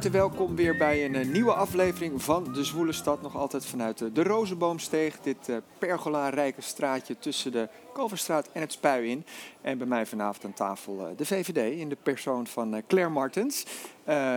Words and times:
Harte 0.00 0.18
welkom 0.18 0.56
weer 0.56 0.76
bij 0.76 1.04
een 1.04 1.14
eh, 1.14 1.26
nieuwe 1.26 1.52
aflevering 1.52 2.22
van 2.22 2.52
De 2.52 2.64
Zwoele 2.64 2.92
Stad. 2.92 3.22
Nog 3.22 3.36
altijd 3.36 3.66
vanuit 3.66 4.00
eh, 4.00 4.08
de 4.12 4.22
Rozenboomsteeg. 4.22 5.20
Dit 5.20 5.48
uh, 5.48 5.56
pergola-rijke 5.78 6.60
straatje 6.60 7.18
tussen 7.18 7.52
de 7.52 7.68
Kalverstraat 7.92 8.48
en 8.52 8.60
het 8.60 8.72
Spui 8.72 9.10
in. 9.10 9.24
En 9.60 9.78
bij 9.78 9.86
mij 9.86 10.06
vanavond 10.06 10.44
aan 10.44 10.52
tafel 10.52 11.14
de 11.16 11.26
VVD 11.26 11.78
in 11.78 11.88
de 11.88 11.96
persoon 12.02 12.46
van 12.46 12.82
Claire 12.86 13.10
Martens. 13.10 13.66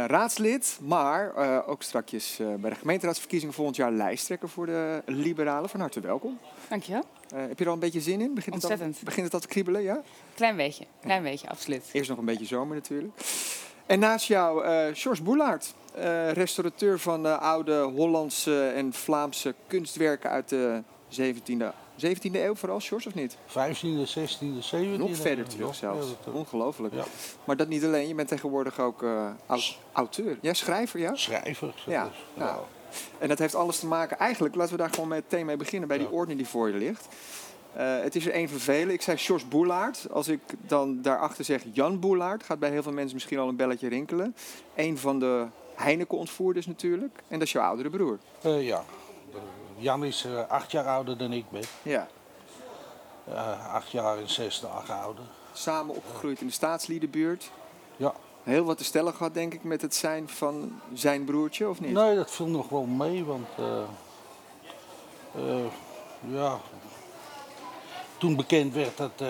raadslid, 0.08 0.80
maar 0.82 1.36
ook 1.66 1.84
strakjes 1.84 2.40
bij 2.60 2.70
de 2.70 2.76
gemeenteraadsverkiezingen 2.76 3.54
volgend 3.54 3.76
jaar 3.76 3.92
lijsttrekker 3.92 4.50
voor 4.50 4.66
de 4.66 5.02
Liberalen. 5.06 5.70
Van 5.70 5.80
harte 5.80 6.00
welkom. 6.00 6.40
Dankjewel. 6.70 7.04
heb 7.34 7.58
je 7.58 7.64
er 7.64 7.68
al 7.68 7.74
een 7.74 7.80
beetje 7.80 8.02
zin 8.02 8.22
in? 8.22 8.34
Begint 8.34 8.56
Ontzettend. 8.56 8.90
Het 8.90 9.00
al, 9.00 9.06
begint 9.06 9.26
het 9.26 9.34
al 9.34 9.40
te 9.40 9.48
kriebelen, 9.48 9.82
ja? 9.82 10.02
Klein 10.36 10.56
beetje, 10.56 10.86
klein 11.02 11.24
beetje, 11.24 11.50
absoluut. 11.50 11.90
Eerst 11.92 12.10
nog 12.10 12.18
een 12.18 12.26
beetje 12.26 12.46
zomer 12.46 12.76
natuurlijk. 12.76 13.12
En 13.86 14.00
naast 14.00 14.28
jou, 14.28 14.66
uh, 14.66 14.86
George 14.94 15.24
Boulaert, 15.24 15.74
uh, 15.98 16.32
restaurateur 16.32 17.00
van 17.00 17.26
uh, 17.26 17.42
oude 17.42 17.82
Hollandse 17.82 18.68
en 18.68 18.94
Vlaamse 18.94 19.56
kunstwerken 19.68 20.30
uit 20.30 20.50
de 20.50 20.82
17e, 21.22 21.66
17e 22.06 22.32
eeuw 22.32 22.56
vooral, 22.56 22.80
George, 22.80 23.08
of 23.08 23.14
niet? 23.14 23.38
15e, 23.48 24.10
16e, 24.20 24.76
17e. 24.76 24.98
Nog 24.98 25.16
verder 25.16 25.48
terug 25.48 25.76
zelfs. 25.76 26.08
Ongelooflijk. 26.34 26.94
Ja. 26.94 27.04
Maar 27.44 27.58
dat 27.58 27.68
niet 27.68 27.84
alleen, 27.84 28.08
je 28.08 28.16
bent 28.16 28.28
tegenwoordig 28.28 28.80
ook 28.80 29.06
auteur. 29.94 30.38
Ja, 30.42 30.54
schrijver, 30.54 31.00
ja? 31.00 31.16
Schrijver. 31.16 31.74
Ja, 31.86 32.10
nou. 32.34 32.60
En 33.18 33.28
dat 33.28 33.40
heeft 33.40 33.56
alles 33.56 33.80
te 33.80 33.88
maken, 33.88 34.18
eigenlijk, 34.18 34.56
laten 34.56 34.72
we 34.72 34.82
daar 34.82 34.90
gewoon 34.90 35.08
meteen 35.08 35.46
mee 35.46 35.58
beginnen, 35.58 35.88
bij 35.88 35.98
die 35.98 36.10
orde 36.10 36.36
die 36.36 36.48
voor 36.48 36.68
je 36.68 36.78
ligt. 36.78 37.08
Uh, 37.78 38.02
het 38.02 38.16
is 38.16 38.26
er 38.26 38.32
één 38.32 38.50
van 38.50 38.60
velen. 38.60 38.94
Ik 38.94 39.02
zei 39.02 39.18
Jos 39.18 39.48
Boelaert. 39.48 40.08
Als 40.12 40.28
ik 40.28 40.42
dan 40.60 41.02
daarachter 41.02 41.46
zeg 41.46 41.64
Jan 41.72 42.00
Boelaert, 42.00 42.44
gaat 42.44 42.60
bij 42.60 42.70
heel 42.70 42.84
veel 42.84 42.92
mensen 42.92 43.14
misschien 43.14 43.40
al 43.40 43.48
een 43.48 43.56
belletje 43.56 43.88
rinkelen. 43.88 44.36
Eén 44.76 44.98
van 44.98 45.20
de 45.20 45.46
Heineken-ontvoerders 45.76 46.66
natuurlijk. 46.66 47.18
En 47.28 47.40
dat 47.40 47.48
is 47.48 47.54
jouw 47.54 47.64
oudere 47.64 47.90
broer. 47.90 48.18
Uh, 48.46 48.68
ja. 48.68 48.84
Jan 49.78 50.04
is 50.04 50.26
uh, 50.26 50.48
acht 50.48 50.72
jaar 50.72 50.86
ouder 50.86 51.18
dan 51.18 51.34
ik 51.34 51.46
ben. 51.50 51.64
Ja. 51.82 52.08
acht 53.72 53.92
jaar 53.92 54.18
en 54.18 54.30
zes 54.30 54.60
dagen 54.60 54.96
ouder. 54.96 55.24
Samen 55.54 55.96
opgegroeid 55.96 56.42
in 56.42 56.48
de 56.48 56.54
staatsliedenbuurt. 56.54 57.52
Ja. 57.96 58.14
Heel 58.44 58.64
wat 58.64 58.78
te 58.78 58.84
stellen 58.84 59.14
gehad, 59.14 59.34
denk 59.34 59.54
ik, 59.54 59.64
met 59.64 59.82
het 59.82 59.96
zijn 59.96 60.30
van 60.30 60.82
zijn 60.94 61.24
broertje, 61.24 61.70
of 61.70 61.80
niet? 61.80 61.92
Nee, 61.92 62.16
dat 62.16 62.32
viel 62.32 62.48
nog 62.48 62.70
wel 62.70 62.86
mee, 62.86 63.24
want... 63.24 63.48
ja, 66.28 66.60
toen 68.24 68.36
bekend 68.36 68.74
werd 68.74 68.98
dat, 68.98 69.12
uh, 69.22 69.28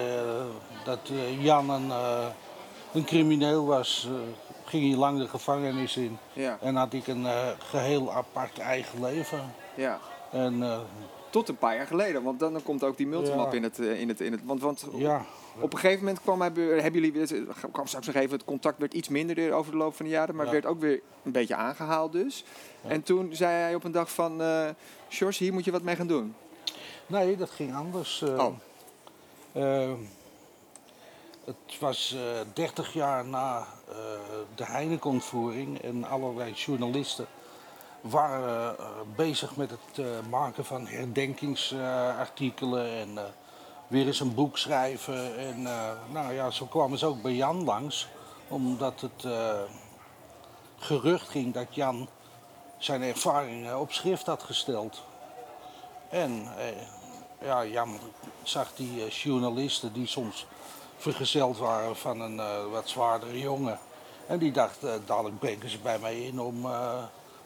dat 0.86 1.10
uh, 1.12 1.44
Jan 1.44 1.70
een, 1.70 1.88
uh, 1.88 2.26
een, 2.94 3.06
crimineel 3.06 3.66
was, 3.66 4.10
ging 4.66 4.90
hij 4.90 4.98
lang 4.98 5.20
de 5.20 5.28
gevangenis 5.28 5.98
in. 5.98 6.18
Ja. 6.34 6.58
En 6.62 6.76
had 6.76 6.94
ik 6.94 7.08
een 7.08 7.26
geheel 7.58 8.14
apart 8.14 8.60
eigen 8.60 9.02
leven. 9.02 9.54
Ja. 9.76 10.00
En, 10.32 10.64
Tot 11.30 11.50
een 11.50 11.58
paar 11.58 11.76
jaar 11.76 11.88
geleden, 11.88 12.24
want 12.24 12.40
dan, 12.40 12.64
komt 12.64 12.84
ook 12.84 12.98
die 12.98 13.08
multimap 13.08 13.52
ja. 13.52 13.58
in 13.58 13.64
het... 13.64 13.80
In 13.80 14.08
het, 14.08 14.22
in 14.22 14.32
het 14.32 14.42
want, 14.44 14.62
want 14.62 14.86
ja. 14.96 15.26
op 15.60 15.74
een 15.74 15.80
gegeven 15.80 16.04
moment 16.04 16.22
kwam 16.22 16.42
hebben 16.42 16.94
jullie, 16.94 17.48
kwam 17.72 17.88
straks 17.88 18.08
nog 18.08 18.16
even, 18.16 18.32
het 18.32 18.46
contact 18.46 18.80
werd 18.80 18.94
iets 18.94 19.10
minder 19.10 19.54
over 19.54 19.72
de 19.72 19.78
loop 19.78 19.96
van 19.96 20.06
de 20.06 20.12
jaren, 20.12 20.36
maar 20.36 20.46
ja. 20.46 20.52
werd 20.52 20.66
ook 20.66 20.80
weer 20.80 21.02
een 21.24 21.32
beetje 21.32 21.56
aangehaald 21.56 22.12
dus. 22.12 22.44
En 22.88 23.04
toen 23.04 23.36
zei 23.36 23.52
hij 23.52 23.76
op 23.76 23.84
een 23.84 23.92
dag 23.92 24.12
van, 24.12 24.42
uh, 24.42 24.70
George, 25.10 25.44
hier 25.44 25.54
moet 25.54 25.66
je 25.66 25.72
wat 25.72 25.84
mee 25.84 25.96
gaan 25.96 26.08
doen. 26.08 26.36
Nee, 27.08 27.38
dat 27.38 27.50
ging 27.50 27.76
anders. 27.76 28.22
oh. 28.22 28.54
Uh, 29.54 29.92
het 31.46 31.80
was 31.80 32.14
uh, 32.16 32.40
eh, 32.40 32.48
30 32.54 32.94
jaar 32.94 33.26
na 33.26 33.60
uh, 33.60 33.66
de 34.56 34.66
Heineken-ontvoering 34.66 35.82
en 35.82 36.04
allerlei 36.04 36.54
journalisten 36.54 37.26
waren 38.02 38.76
bezig 39.16 39.56
met 39.56 39.70
het 39.70 40.02
maken 40.30 40.66
van 40.66 40.88
herdenkingsartikelen 40.88 42.88
en 42.88 43.18
weer 43.88 44.06
eens 44.06 44.20
een 44.20 44.34
boek 44.34 44.58
schrijven. 44.58 45.38
En 45.38 45.62
nou 46.12 46.34
ja, 46.34 46.50
zo 46.50 46.66
kwamen 46.66 46.98
ze 46.98 47.06
ook 47.06 47.22
bij 47.22 47.34
Jan 47.34 47.64
langs, 47.64 48.08
omdat 48.48 49.02
het 49.02 49.28
gerucht 50.78 51.30
ging 51.30 51.54
dat 51.54 51.76
Jan 51.76 52.08
zijn 52.78 53.02
ervaringen 53.02 53.80
op 53.80 53.92
schrift 53.92 54.26
had 54.26 54.44
gesteld. 54.44 55.04
En 56.10 56.48
ja, 57.44 57.66
jammer. 57.66 58.00
Ik 58.22 58.48
zag 58.50 58.74
die 58.76 59.06
uh, 59.06 59.10
journalisten 59.10 59.94
die 59.94 60.08
soms 60.08 60.46
vergezeld 60.98 61.58
waren 61.58 61.96
van 61.96 62.22
een 62.22 62.36
uh, 62.36 62.72
wat 62.72 62.90
zwaardere 62.90 63.40
jongen. 63.40 63.80
En 64.28 64.40
die 64.40 64.52
dacht, 64.52 64.84
uh, 64.84 64.92
dadelijk 65.06 65.40
brengen 65.40 65.70
ze 65.70 65.78
bij 65.78 66.00
mij 66.00 66.22
in 66.22 66.40
om 66.40 66.62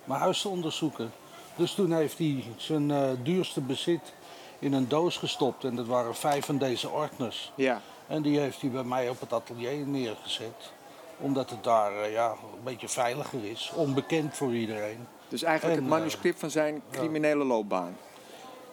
mijn 0.03 0.19
huis 0.19 0.41
te 0.41 0.49
onderzoeken. 0.49 1.11
Dus 1.55 1.73
toen 1.73 1.91
heeft 1.91 2.17
hij 2.17 2.43
zijn 2.57 3.17
duurste 3.23 3.61
bezit 3.61 4.13
in 4.59 4.73
een 4.73 4.87
doos 4.87 5.17
gestopt. 5.17 5.63
En 5.63 5.75
dat 5.75 5.85
waren 5.85 6.15
vijf 6.15 6.45
van 6.45 6.57
deze 6.57 6.89
ordners. 6.89 7.51
Ja. 7.55 7.81
En 8.07 8.21
die 8.21 8.39
heeft 8.39 8.61
hij 8.61 8.69
bij 8.69 8.83
mij 8.83 9.09
op 9.09 9.19
het 9.19 9.33
atelier 9.33 9.87
neergezet. 9.87 10.71
Omdat 11.19 11.49
het 11.49 11.63
daar 11.63 12.09
ja, 12.09 12.29
een 12.29 12.63
beetje 12.63 12.89
veiliger 12.89 13.45
is. 13.45 13.71
Onbekend 13.75 14.35
voor 14.35 14.53
iedereen. 14.53 15.07
Dus 15.27 15.43
eigenlijk 15.43 15.79
het 15.79 15.89
manuscript 15.89 16.39
van 16.39 16.49
zijn 16.49 16.81
criminele 16.91 17.43
loopbaan. 17.43 17.97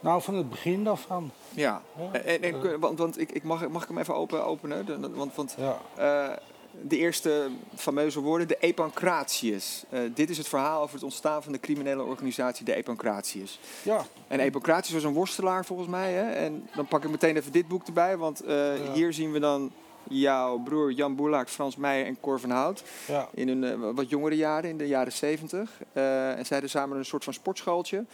Nou, 0.05 0.23
van 0.23 0.35
het 0.35 0.51
begin 0.51 0.85
daarvan. 0.85 1.31
Ja, 1.55 1.83
En, 2.13 2.43
en, 2.43 2.81
want, 2.81 2.99
want 2.99 3.21
ik, 3.21 3.33
ik 3.33 3.43
mag, 3.43 3.69
mag 3.69 3.83
ik 3.83 3.89
hem 3.89 3.99
even 3.99 4.15
open, 4.15 4.45
openen? 4.45 5.15
Want, 5.15 5.35
want 5.35 5.57
ja. 5.59 5.81
uh, 5.99 6.37
de 6.83 6.97
eerste 6.97 7.51
fameuze 7.75 8.21
woorden, 8.21 8.49
de 8.49 8.57
Epancratius. 8.61 9.85
Uh, 9.91 10.01
dit 10.15 10.31
is 10.31 10.39
het 10.39 10.49
verhaal 10.49 10.83
over 10.83 10.95
het 10.95 11.05
ontstaan 11.05 11.43
van 11.43 11.53
de 11.53 11.61
criminele 11.61 12.03
organisatie, 12.03 12.65
de 12.65 12.75
Epancratius. 12.75 13.59
Ja. 13.83 14.05
En 14.29 14.41
Epancratius 14.41 14.93
was 14.95 15.05
een 15.05 15.13
worstelaar 15.13 15.65
volgens 15.65 15.89
mij. 15.89 16.13
Hè? 16.13 16.31
En 16.31 16.69
dan 16.75 16.87
pak 16.87 17.05
ik 17.05 17.11
meteen 17.11 17.37
even 17.37 17.53
dit 17.53 17.69
boek 17.69 17.87
erbij, 17.87 18.17
want 18.17 18.45
uh, 18.45 18.87
ja. 18.87 18.93
hier 18.93 19.13
zien 19.13 19.33
we 19.33 19.39
dan 19.39 19.73
jouw 20.09 20.59
broer 20.59 20.93
Jan 20.93 21.17
Boelaert, 21.17 21.51
Frans 21.51 21.77
Meijer 21.77 22.07
en 22.07 22.21
Cor 22.21 22.41
van 22.41 22.51
Hout. 22.51 22.83
Ja. 23.07 23.29
In 23.35 23.49
hun 23.49 23.63
uh, 23.63 23.91
wat 23.95 24.09
jongere 24.09 24.37
jaren, 24.37 24.71
in 24.71 24.79
de 24.79 24.87
jaren 24.87 25.13
zeventig. 25.13 25.71
Uh, 25.93 26.29
en 26.31 26.47
zij 26.47 26.57
hadden 26.57 26.71
samen 26.71 26.99
een 26.99 27.05
soort 27.05 27.25
van 27.25 27.33
sportschooltje. 27.33 28.05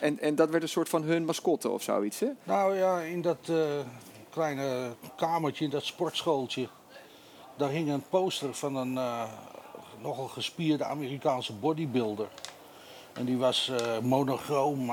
En, 0.00 0.20
en 0.20 0.34
dat 0.34 0.50
werd 0.50 0.62
een 0.62 0.68
soort 0.68 0.88
van 0.88 1.02
hun 1.02 1.24
mascotte 1.24 1.68
of 1.70 1.82
zoiets, 1.82 2.20
hè? 2.20 2.28
Nou 2.42 2.76
ja, 2.76 3.00
in 3.00 3.22
dat 3.22 3.48
uh, 3.50 3.64
kleine 4.30 4.94
kamertje, 5.16 5.64
in 5.64 5.70
dat 5.70 5.84
sportschooltje... 5.84 6.68
daar 7.56 7.70
hing 7.70 7.90
een 7.90 8.04
poster 8.08 8.54
van 8.54 8.76
een 8.76 8.98
nogal 10.02 10.28
gespierde 10.28 10.84
Amerikaanse 10.84 11.52
bodybuilder. 11.52 12.28
En 13.12 13.24
die 13.24 13.36
was 13.36 13.70
uh, 13.70 13.98
monochroom 13.98 14.90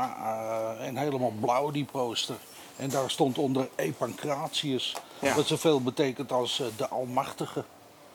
en 0.80 0.98
helemaal 0.98 1.34
blauw, 1.40 1.72
die 1.72 1.86
poster. 1.86 2.36
En 2.78 2.90
daar 2.90 3.10
stond 3.10 3.38
onder 3.38 3.70
Epancratius, 3.76 4.96
ja. 5.20 5.36
wat 5.36 5.48
zoveel 5.48 5.81
betekent 5.81 6.31
als 6.31 6.64
de 6.78 6.88
Almachtige. 6.88 7.64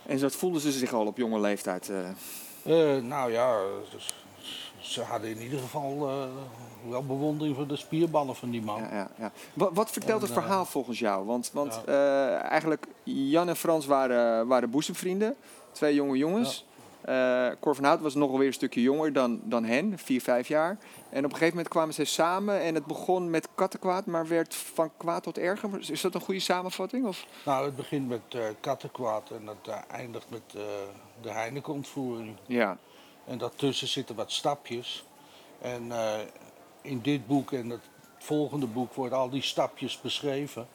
En 0.06 0.18
dat 0.18 0.34
voelden 0.34 0.60
ze 0.60 0.72
zich 0.72 0.92
al 0.92 1.06
op 1.06 1.16
jonge 1.16 1.40
leeftijd? 1.40 1.90
nou 3.02 3.32
ja, 3.32 3.58
dus, 3.92 4.14
ze 4.80 5.02
hadden 5.02 5.30
in 5.30 5.42
ieder 5.42 5.58
geval 5.58 6.08
uh, 6.08 6.24
wel 6.90 7.04
bewondering 7.04 7.56
voor 7.56 7.66
de 7.66 7.76
spierballen 7.76 8.36
van 8.36 8.50
die 8.50 8.62
man. 8.62 8.82
Ja, 8.82 8.88
ja, 8.92 9.10
ja. 9.18 9.32
Wat, 9.54 9.70
wat, 9.72 9.90
vertelt 9.90 10.20
en, 10.20 10.26
het 10.26 10.38
verhaal 10.38 10.62
uh, 10.62 10.68
volgens 10.68 10.98
jou? 10.98 11.26
Want, 11.26 11.50
want 11.52 11.80
ja. 11.86 11.92
uh, 11.92 12.50
eigenlijk, 12.50 12.86
Jan 13.02 13.48
en 13.48 13.56
Frans 13.56 13.86
waren, 13.86 14.46
waren 14.46 14.70
boezemvrienden. 14.70 15.36
Twee 15.72 15.94
jonge 15.94 16.16
jongens. 16.16 16.66
Ja. 17.06 17.56
Cor 17.60 17.74
van 17.74 17.84
Hout 17.84 18.00
was 18.00 18.14
nog 18.14 18.30
alweer 18.30 18.46
een 18.46 18.52
stukje 18.52 18.82
jonger 18.82 19.12
dan, 19.12 19.40
dan 19.44 19.64
hen, 19.64 19.98
vier, 19.98 20.20
vijf 20.20 20.48
jaar. 20.48 20.78
En 21.10 21.18
op 21.18 21.24
een 21.24 21.30
gegeven 21.30 21.48
moment 21.48 21.68
kwamen 21.68 21.94
ze 21.94 22.04
samen 22.04 22.60
en 22.60 22.74
het 22.74 22.86
begon 22.86 23.30
met 23.30 23.48
kattenkwaad, 23.54 24.06
maar 24.06 24.28
werd 24.28 24.54
van 24.54 24.90
kwaad 24.96 25.22
tot 25.22 25.38
erger. 25.38 25.90
Is 25.90 26.00
dat 26.00 26.14
een 26.14 26.20
goede 26.20 26.40
samenvatting? 26.40 27.06
Of? 27.06 27.26
Nou, 27.44 27.64
het 27.64 27.76
begint 27.76 28.08
met 28.08 28.36
kattenkwaad 28.60 29.30
en 29.30 29.46
het 29.46 29.84
eindigt 29.90 30.30
met 30.30 30.42
de 31.20 31.30
Heineken-ontvoering. 31.30 32.36
Ja. 32.46 32.78
En 33.24 33.38
daartussen 33.38 33.88
zitten 33.88 34.16
wat 34.16 34.32
stapjes. 34.32 35.04
En 35.58 35.86
uh, 35.86 36.14
in 36.82 37.00
dit 37.00 37.26
boek 37.26 37.52
en 37.52 37.70
het 37.70 37.80
volgende 38.18 38.66
boek 38.66 38.94
worden 38.94 39.18
al 39.18 39.30
die 39.30 39.42
stapjes 39.42 40.00
beschreven. 40.00 40.66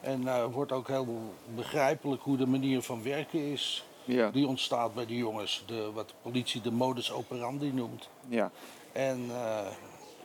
En 0.00 0.22
uh, 0.22 0.44
wordt 0.44 0.72
ook 0.72 0.88
heel 0.88 1.34
begrijpelijk 1.54 2.22
hoe 2.22 2.36
de 2.36 2.46
manier 2.46 2.82
van 2.82 3.02
werken 3.02 3.40
is. 3.40 3.84
Ja. 4.04 4.30
Die 4.30 4.46
ontstaat 4.46 4.94
bij 4.94 5.06
die 5.06 5.16
jongens. 5.16 5.64
De, 5.66 5.92
wat 5.92 6.08
de 6.08 6.14
politie 6.22 6.60
de 6.60 6.70
modus 6.70 7.12
operandi 7.12 7.72
noemt. 7.72 8.08
Ja. 8.28 8.50
En 8.92 9.24
uh, 9.24 9.66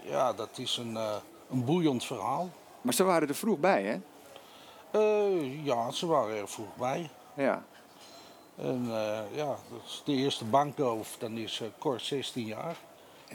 ja, 0.02 0.34
dat 0.34 0.50
is 0.58 0.78
een, 0.78 0.96
een 1.50 1.66
boeiend 1.66 2.06
verhaal. 2.06 2.50
Maar 2.82 2.94
ze 2.94 3.04
waren 3.04 3.28
er 3.28 3.36
vroeg 3.36 3.60
bij, 3.60 3.84
hè? 3.84 4.00
ja, 5.64 5.92
ze 5.92 6.06
waren 6.06 6.38
er 6.38 6.48
vroeg 6.48 6.76
bij. 6.76 7.10
Ja. 7.34 7.64
En 8.58 8.86
uh, 8.86 9.20
ja, 9.36 9.58
dat 9.70 9.82
is 9.86 10.02
de 10.06 10.14
eerste 10.14 10.46
bankroof, 10.46 11.16
dan 11.20 11.38
is 11.38 11.60
uh, 11.60 11.68
Cor 11.80 12.00
16 12.00 12.46
jaar. 12.46 12.76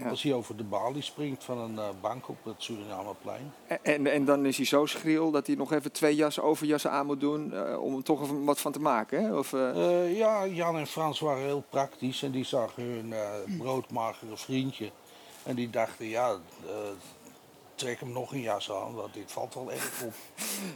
Ja. 0.00 0.08
Als 0.08 0.22
hij 0.22 0.32
over 0.32 0.56
de 0.56 0.64
balie 0.64 1.02
springt 1.02 1.44
van 1.44 1.58
een 1.58 1.78
eh, 1.78 1.88
bank 2.00 2.28
op 2.28 2.44
het 2.44 2.54
Surinameplein. 2.62 3.52
En, 3.66 3.78
en, 3.82 4.06
en 4.06 4.24
dan 4.24 4.46
is 4.46 4.56
hij 4.56 4.66
zo 4.66 4.86
schriel 4.86 5.30
dat 5.30 5.46
hij 5.46 5.56
nog 5.56 5.72
even 5.72 5.92
twee 5.92 6.14
jassen, 6.14 6.42
overjassen 6.42 6.90
aan 6.90 7.06
moet 7.06 7.20
doen 7.20 7.54
eh, 7.54 7.82
om 7.82 7.96
er 7.96 8.02
toch 8.02 8.30
wat 8.44 8.60
van 8.60 8.72
te 8.72 8.80
maken. 8.80 9.24
Hè? 9.24 9.36
Of, 9.38 9.52
eh, 9.52 10.16
ja, 10.16 10.46
Jan 10.46 10.78
en 10.78 10.86
Frans 10.86 11.20
waren 11.20 11.42
heel 11.42 11.64
praktisch 11.68 12.22
en 12.22 12.30
die 12.30 12.44
zagen 12.44 12.82
hun 12.82 13.14
broodmagere 13.58 14.36
vriendje. 14.36 14.90
En 15.42 15.54
die 15.54 15.70
dachten, 15.70 16.06
ja, 16.06 16.36
trek 17.74 18.00
hem 18.00 18.12
nog 18.12 18.32
een 18.32 18.40
jas 18.40 18.70
aan, 18.70 18.94
want 18.94 19.14
dit 19.14 19.32
valt 19.32 19.54
wel 19.54 19.72
erg 19.72 20.02
op. 20.04 20.14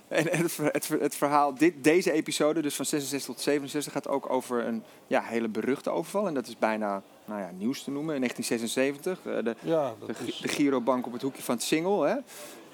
En, 0.08 0.30
en 0.32 0.42
het, 0.42 0.56
het, 0.56 0.88
het 0.88 1.16
verhaal, 1.16 1.54
dit, 1.54 1.84
deze 1.84 2.12
episode, 2.12 2.62
dus 2.62 2.74
van 2.74 2.84
66 2.84 3.34
tot 3.34 3.42
67, 3.42 3.92
gaat 3.92 4.08
ook 4.08 4.30
over 4.30 4.66
een 4.66 4.82
ja, 5.06 5.22
hele 5.22 5.48
beruchte 5.48 5.90
overval. 5.90 6.26
En 6.26 6.34
dat 6.34 6.46
is 6.46 6.58
bijna 6.58 7.02
nou 7.24 7.40
ja, 7.40 7.50
nieuws 7.56 7.82
te 7.82 7.90
noemen. 7.90 8.14
In 8.14 8.20
1976, 8.20 9.18
eh, 9.18 9.44
de, 9.44 9.56
Ja, 9.70 9.94
de, 10.06 10.14
is, 10.26 10.42
Girobank 10.42 11.06
op 11.06 11.12
het 11.12 11.22
hoekje 11.22 11.42
van 11.42 11.54
het 11.54 11.64
Singel. 11.64 12.02
Hè? 12.02 12.16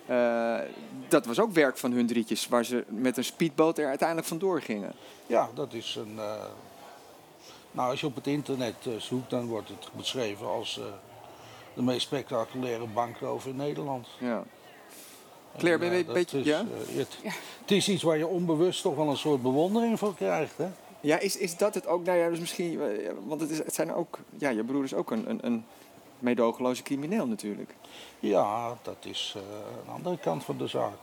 Eh, 0.06 0.68
dat 1.08 1.26
was 1.26 1.40
ook 1.40 1.52
werk 1.52 1.78
van 1.78 1.92
hun 1.92 2.06
drietjes, 2.06 2.48
waar 2.48 2.64
ze 2.64 2.84
met 2.88 3.16
een 3.16 3.24
speedboot 3.24 3.78
er 3.78 3.86
uiteindelijk 3.88 4.28
vandoor 4.28 4.62
gingen. 4.62 4.92
ja, 5.26 5.48
dat 5.54 5.72
is 5.72 5.94
een... 5.96 6.18
eh, 6.18 6.44
nou, 7.70 7.90
als 7.90 8.00
je 8.00 8.06
op 8.06 8.14
het 8.14 8.26
internet 8.26 8.74
zoekt, 8.98 9.30
dan 9.30 9.46
wordt 9.46 9.68
het 9.68 9.88
beschreven 9.92 10.46
als 10.46 10.80
de 11.74 11.82
meest 11.82 12.00
spectaculaire 12.06 12.86
bankroof 12.86 13.46
in 13.46 13.56
Nederland. 13.56 14.06
Ja. 14.18 14.44
Claire, 15.58 15.78
ben 15.78 15.88
je 15.88 15.94
En, 15.94 16.00
een 16.00 16.06
eh, 16.08 16.12
beetje- 16.14 16.38
is, 16.38 16.44
ja? 16.46 16.58
eh, 16.60 16.96
het, 16.96 17.18
het 17.60 17.70
is 17.70 17.88
iets 17.88 18.02
waar 18.02 18.18
je 18.18 18.26
onbewust 18.26 18.82
toch 18.82 18.94
wel 18.96 19.08
een 19.08 19.16
soort 19.16 19.42
bewondering 19.42 19.98
voor 19.98 20.14
krijgt, 20.14 20.56
hè? 20.56 20.66
Ja, 21.00 21.18
is, 21.18 21.36
is 21.36 21.56
dat 21.56 21.74
het 21.74 21.86
ook? 21.86 22.04
Nou 22.04 22.18
ja, 22.18 22.28
dus 22.28 22.38
misschien, 22.38 22.80
eh, 22.80 23.10
want 23.26 23.40
het, 23.40 23.50
is, 23.50 23.58
het 23.58 23.74
zijn 23.74 23.94
ook, 23.94 24.18
ja, 24.38 24.48
je 24.48 24.64
broer 24.64 24.84
is 24.84 24.94
ook 24.94 25.10
een, 25.10 25.30
een, 25.30 25.38
een 25.46 25.64
meedogenloze 26.18 26.82
crimineel 26.82 27.26
natuurlijk. 27.26 27.74
Ja, 28.20 28.76
dat 28.82 28.96
is 29.00 29.34
eh, 29.36 29.42
een 29.86 29.92
andere 29.92 30.18
kant 30.18 30.44
van 30.44 30.56
de 30.58 30.66
zaak. 30.66 30.96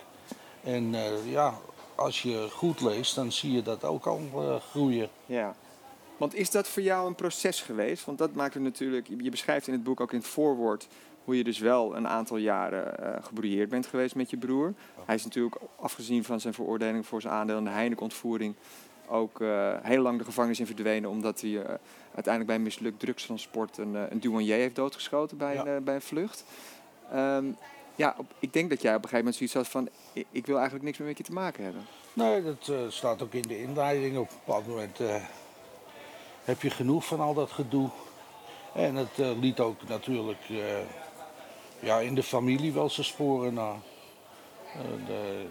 En 0.63 0.95
eh, 0.95 1.31
ja, 1.31 1.53
als 1.95 2.21
je 2.21 2.47
goed 2.51 2.81
leest, 2.81 3.15
dan 3.15 3.31
zie 3.31 3.51
je 3.51 3.61
dat 3.61 3.83
ook 3.83 4.05
al 4.05 4.21
eh, 4.33 4.55
groeien. 4.71 5.09
Ja. 5.25 5.55
Want 6.19 6.35
is 6.35 6.51
dat 6.51 6.67
voor 6.67 6.81
jou 6.81 7.07
een 7.07 7.15
proces 7.15 7.61
geweest? 7.61 8.05
Want 8.05 8.17
dat 8.17 8.33
maakt 8.33 8.53
het 8.53 8.63
natuurlijk, 8.63 9.07
je 9.07 9.29
beschrijft 9.29 9.67
in 9.67 9.73
het 9.73 9.83
boek 9.83 9.99
ook 9.99 10.11
in 10.11 10.17
het 10.19 10.27
voorwoord 10.27 10.87
hoe 11.23 11.37
je 11.37 11.43
dus 11.43 11.59
wel 11.59 11.95
een 11.95 12.07
aantal 12.07 12.37
jaren 12.37 12.97
eh 13.15 13.23
gebrouilleerd 13.23 13.69
bent 13.69 13.85
geweest 13.85 14.15
met 14.15 14.29
je 14.29 14.37
broer. 14.37 14.73
Hij 15.05 15.15
is 15.15 15.23
natuurlijk, 15.23 15.55
afgezien 15.75 16.23
van 16.23 16.39
zijn 16.39 16.53
veroordeling 16.53 17.05
voor 17.05 17.21
zijn 17.21 17.33
aandeel 17.33 17.57
in 17.57 17.63
de 17.63 17.69
Heineken-ontvoering, 17.69 18.55
ook 19.07 19.41
eh, 19.41 19.73
heel 19.81 20.01
lang 20.01 20.17
de 20.17 20.23
gevangenis 20.23 20.59
in 20.59 20.65
verdwenen 20.65 21.09
omdat 21.09 21.41
hij 21.41 21.49
eh, 21.61 21.69
uiteindelijk 22.05 22.45
bij 22.45 22.55
een 22.55 22.63
mislukt 22.63 22.99
drugstransport 22.99 23.77
een, 23.77 23.95
een 23.95 24.19
douanier 24.19 24.55
heeft 24.55 24.75
doodgeschoten 24.75 25.37
bij, 25.37 25.53
Ja. 25.53 25.65
een, 25.65 25.83
bij 25.83 25.95
een 25.95 26.01
vlucht. 26.01 26.43
Ehm, 27.11 27.45
ja, 27.95 28.15
op- 28.17 28.33
ik 28.39 28.53
denk 28.53 28.69
dat 28.69 28.81
jij 28.81 28.95
op 28.95 29.03
een 29.03 29.09
gegeven 29.09 29.25
moment 29.31 29.35
zoiets 29.35 29.55
had 29.55 29.67
van, 29.67 29.89
ik, 30.13 30.25
ik 30.31 30.45
wil 30.45 30.55
eigenlijk 30.55 30.85
niks 30.85 30.97
meer 30.97 31.07
met 31.07 31.17
je 31.17 31.23
te 31.23 31.31
maken 31.33 31.63
hebben. 31.63 31.81
Nee, 32.13 32.43
dat 32.43 32.93
staat 32.93 33.21
ook 33.21 33.33
in 33.33 33.41
de 33.41 33.61
inleiding. 33.61 34.17
Op 34.17 34.29
een 34.29 34.35
bepaald 34.45 34.67
moment 34.67 34.99
heb 36.43 36.61
je 36.61 36.69
genoeg 36.69 37.05
van 37.05 37.19
al 37.19 37.33
dat 37.33 37.51
gedoe. 37.51 37.89
En 38.73 38.95
het 38.95 39.19
eh, 39.19 39.39
liet 39.39 39.59
ook 39.59 39.87
natuurlijk 39.87 40.41
eh, 40.49 40.57
ja, 41.79 41.99
in 41.99 42.15
de 42.15 42.23
familie 42.23 42.73
wel 42.73 42.89
zijn 42.89 43.05
sporen 43.05 43.53
na. 43.53 43.75
Eh, 44.73 45.05
de- 45.07 45.45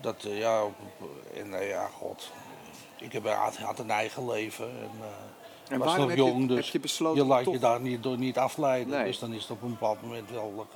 dat, 0.00 0.22
ja, 0.22 0.64
op- 0.64 0.74
en 1.34 1.54
eh, 1.54 1.68
ja, 1.68 1.86
god. 1.86 2.30
Ik 2.98 3.12
heb, 3.12 3.26
had, 3.26 3.56
had 3.56 3.78
een 3.78 3.90
eigen 3.90 4.26
leven. 4.30 4.68
En, 4.68 4.90
En 5.68 5.78
was 5.78 5.96
nog 5.96 6.14
jong, 6.14 6.40
je, 6.40 6.46
dus 6.46 6.64
heb 6.64 6.72
je 6.72 6.80
besloten 6.80 7.22
je 7.22 7.28
laat 7.28 7.44
je 7.50 7.58
daar 7.58 7.80
niet, 7.80 8.02
door 8.02 8.18
niet 8.18 8.38
afleiden. 8.38 8.96
Nee. 8.96 9.04
Dus 9.04 9.18
dan 9.18 9.32
is 9.32 9.42
het 9.42 9.50
op 9.50 9.62
een 9.62 9.70
bepaald 9.70 10.02
moment 10.02 10.30
wel 10.30 10.66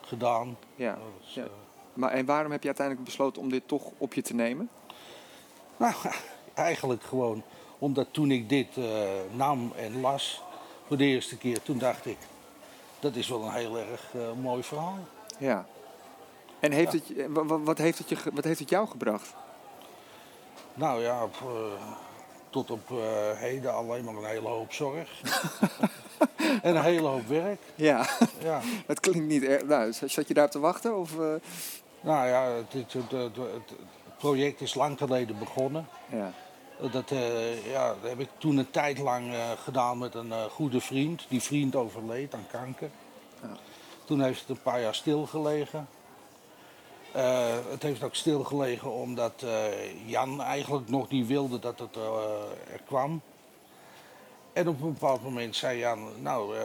gedaan. 0.00 0.56
Ja. 0.74 0.98
Dus, 1.20 1.34
Ja. 1.34 1.46
Maar 1.92 2.10
en 2.10 2.26
waarom 2.26 2.50
heb 2.50 2.60
je 2.60 2.66
uiteindelijk 2.66 3.06
besloten 3.06 3.42
om 3.42 3.48
dit 3.50 3.68
toch 3.68 3.82
op 3.98 4.14
je 4.14 4.22
te 4.22 4.34
nemen? 4.34 4.68
Nou, 5.76 5.94
eigenlijk 6.54 7.02
gewoon 7.02 7.42
omdat 7.78 8.06
toen 8.10 8.30
ik 8.30 8.48
dit 8.48 8.76
eh, 8.76 8.84
nam 9.32 9.72
en 9.76 10.00
las 10.00 10.42
voor 10.86 10.96
de 10.96 11.04
eerste 11.04 11.36
keer, 11.36 11.62
toen 11.62 11.78
dacht 11.78 12.06
ik, 12.06 12.16
dat 13.00 13.14
is 13.14 13.28
wel 13.28 13.42
een 13.44 13.52
heel 13.52 13.78
erg 13.78 14.10
eh, 14.14 14.20
mooi 14.42 14.62
verhaal. 14.62 14.98
Ja. 15.38 15.66
En 16.60 16.72
heeft 16.72 16.92
Ja. 16.92 16.98
het, 17.22 17.30
wat, 17.64 17.78
heeft 17.78 17.98
het 17.98 18.08
je, 18.08 18.16
wat 18.32 18.44
heeft 18.44 18.58
het 18.58 18.68
jou 18.70 18.88
gebracht? 18.88 19.34
Nou 20.74 21.02
ja, 21.02 21.22
op, 21.24 21.34
eh, 21.42 21.82
tot 22.50 22.70
op 22.70 22.88
heden 23.34 23.74
alleen 23.74 24.04
maar 24.04 24.14
een 24.14 24.24
hele 24.24 24.48
hoop 24.48 24.72
zorg. 24.72 25.20
en 26.62 26.76
een 26.76 26.82
hele 26.82 27.06
hoop 27.08 27.26
werk. 27.26 27.60
Ja, 27.74 28.06
Ja. 28.42 28.60
dat 28.86 29.00
klinkt 29.00 29.26
niet 29.28 29.42
erg. 29.42 29.64
Nou, 29.64 29.92
zat 29.92 30.28
je 30.28 30.34
daar 30.34 30.44
op 30.44 30.50
te 30.50 30.58
wachten? 30.58 30.96
Of? 30.98 31.14
Nou 32.00 32.28
ja, 32.28 32.42
het, 32.50 32.72
het, 32.72 32.92
het, 32.92 33.10
het- 33.10 33.36
het 33.36 33.72
project 34.18 34.60
is 34.60 34.74
lang 34.74 34.98
geleden 34.98 35.38
begonnen. 35.38 35.88
ja. 36.08 36.32
Dat, 36.80 37.10
eh, 37.10 37.70
ja, 37.70 37.88
dat 38.00 38.10
heb 38.10 38.20
ik 38.20 38.28
toen 38.38 38.56
een 38.56 38.70
tijd 38.70 38.98
lang 38.98 39.32
eh, 39.32 39.50
gedaan 39.50 39.98
met 39.98 40.14
een 40.14 40.32
eh, 40.32 40.44
goede 40.44 40.80
vriend. 40.80 41.24
Die 41.28 41.42
vriend 41.42 41.76
overleed 41.76 42.34
aan 42.34 42.46
kanker. 42.50 42.90
Ja. 43.42 43.56
Toen 44.04 44.20
heeft 44.20 44.40
het 44.40 44.48
een 44.48 44.62
paar 44.62 44.80
jaar 44.80 44.94
stilgelegen. 44.94 45.88
Het 47.68 47.82
heeft 47.82 48.02
ook 48.02 48.14
stilgelegen 48.14 48.92
omdat 48.92 49.44
Jan 50.04 50.42
eigenlijk 50.42 50.88
nog 50.88 51.08
niet 51.08 51.26
wilde 51.26 51.58
dat 51.58 51.78
het 51.78 51.96
er 51.96 52.80
kwam. 52.86 53.20
En 54.52 54.68
op 54.68 54.82
een 54.82 54.92
bepaald 54.92 55.22
moment 55.22 55.56
zei 55.56 55.78
Jan, 55.78 56.22
nou, 56.22 56.56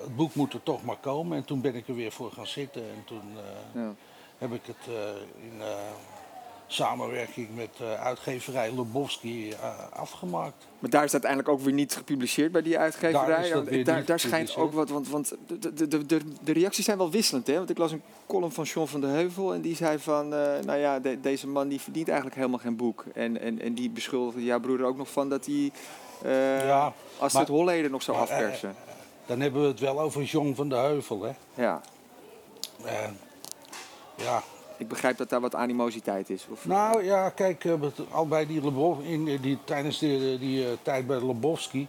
het 0.00 0.16
boek 0.16 0.34
moet 0.34 0.52
er 0.52 0.62
toch 0.62 0.84
maar 0.84 0.96
komen. 0.96 1.36
En 1.36 1.44
toen 1.44 1.60
ben 1.60 1.74
ik 1.74 1.88
er 1.88 1.94
weer 1.94 2.12
voor 2.12 2.32
gaan 2.32 2.46
zitten. 2.46 2.82
En 2.82 3.04
toen 3.04 3.36
ja. 3.74 3.94
heb 4.38 4.52
ik 4.52 4.66
het 4.66 4.94
in 5.40 5.62
samenwerking 6.70 7.48
met 7.54 7.68
eh, 7.80 8.04
uitgeverij 8.04 8.72
Lobowski 8.72 9.50
eh, 9.50 9.58
afgemaakt. 9.92 10.66
Maar 10.78 10.90
daar 10.90 11.04
is 11.04 11.12
het 11.12 11.24
uiteindelijk 11.24 11.48
ook 11.48 11.64
weer 11.66 11.74
niet 11.74 11.96
gepubliceerd 11.96 12.52
bij 12.52 12.62
die 12.62 12.78
uitgeverij. 12.78 13.50
Daar 13.50 13.64
weer 13.64 13.84
daar, 13.84 14.04
daar 14.04 14.20
schijnt 14.20 14.56
ook 14.56 14.72
wat, 14.72 14.88
want, 14.88 15.08
want 15.08 15.34
de, 15.46 15.74
de, 15.74 16.06
de, 16.06 16.20
de, 16.42 16.52
reacties 16.52 16.84
zijn 16.84 16.98
wel 16.98 17.10
wisselend. 17.10 17.46
Hè? 17.46 17.54
Want 17.56 17.70
ik 17.70 17.78
las 17.78 17.92
een 17.92 18.02
column 18.26 18.52
van 18.52 18.64
John 18.64 18.86
van 18.88 19.00
der 19.00 19.10
Heuvel 19.10 19.54
en 19.54 19.60
die 19.60 19.76
zei 19.76 19.98
van, 19.98 20.34
eh, 20.34 20.58
nou 20.64 20.78
ja, 20.78 20.98
de- 21.00 21.20
deze 21.20 21.46
man 21.46 21.68
die 21.68 21.80
verdient 21.80 22.06
eigenlijk 22.08 22.36
helemaal 22.36 22.58
geen 22.58 22.76
boek. 22.76 23.04
En, 23.14 23.40
en, 23.40 23.60
en 23.60 23.74
die 23.74 23.90
beschuldigde 23.90 24.44
jouw 24.44 24.60
broer 24.60 24.78
er 24.80 24.86
ook 24.86 24.96
nog 24.96 25.10
van 25.10 25.28
dat 25.28 25.46
hij, 25.46 25.72
Ja, 26.66 26.92
het 27.20 27.48
Holleden 27.48 27.90
nog 27.90 28.02
zou 28.02 28.16
afpersen. 28.18 28.74
Dan 29.26 29.40
hebben 29.40 29.62
we 29.62 29.68
het 29.68 29.80
wel 29.80 30.00
over 30.00 30.22
John 30.22 30.54
van 30.54 30.68
de 30.68 30.76
Heuvel. 30.76 31.22
Hè? 31.22 31.32
ja, 31.54 31.80
ja. 34.16 34.42
Ik 34.78 34.88
begrijp 34.88 35.16
dat 35.16 35.28
daar 35.28 35.40
wat 35.40 35.54
animositeit 35.54 36.30
is. 36.30 36.46
Of, 36.50 36.64
Nou 36.66 37.04
ja, 37.04 37.30
kijk, 37.30 37.64
eh, 37.64 37.72
al 38.10 38.26
bij 38.28 38.46
die, 38.46 38.62
in, 39.02 39.28
eh, 39.28 39.42
die 39.42 39.58
tijdens 39.64 39.98
de, 39.98 40.36
die 40.40 40.64
eh, 40.66 40.72
tijd 40.82 41.06
bij 41.06 41.18
Lobowski 41.18 41.88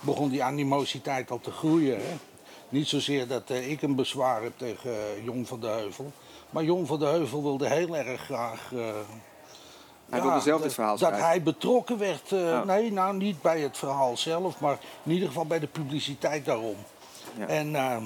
begon 0.00 0.28
die 0.28 0.42
animositeit 0.44 1.30
al 1.30 1.40
te 1.40 1.50
groeien. 1.50 1.96
Hè? 1.96 2.14
Niet 2.68 2.86
zozeer 2.88 3.28
dat 3.28 3.50
eh, 3.50 3.70
ik 3.70 3.82
een 3.82 3.94
bezwaar 3.94 4.42
heb 4.42 4.52
tegen 4.56 4.90
eh, 4.90 5.24
Jon 5.24 5.46
van 5.46 5.60
de 5.60 5.66
Heuvel. 5.66 6.12
Maar 6.50 6.64
Jon 6.64 6.86
van 6.86 6.98
de 6.98 7.04
Heuvel 7.06 7.42
wilde 7.42 7.68
heel 7.68 7.96
erg 7.96 8.20
graag. 8.20 8.72
eh, 8.72 8.78
Hij 10.10 10.22
wilde 10.22 10.40
zelf 10.40 10.72
verhaal 10.74 10.98
Dat 10.98 11.10
hij 11.18 11.42
betrokken 11.42 11.98
werd. 11.98 12.32
eh, 12.32 12.40
Ja. 12.40 12.64
Nee, 12.64 12.92
nou 12.92 13.16
niet 13.16 13.42
bij 13.42 13.60
het 13.60 13.78
verhaal 13.78 14.16
zelf, 14.16 14.60
maar 14.60 14.78
in 15.02 15.12
ieder 15.12 15.28
geval 15.28 15.46
bij 15.46 15.58
de 15.58 15.66
publiciteit 15.66 16.44
daarom. 16.44 16.76
Ja. 17.38 17.46
En 17.46 17.74
eh, 17.76 17.96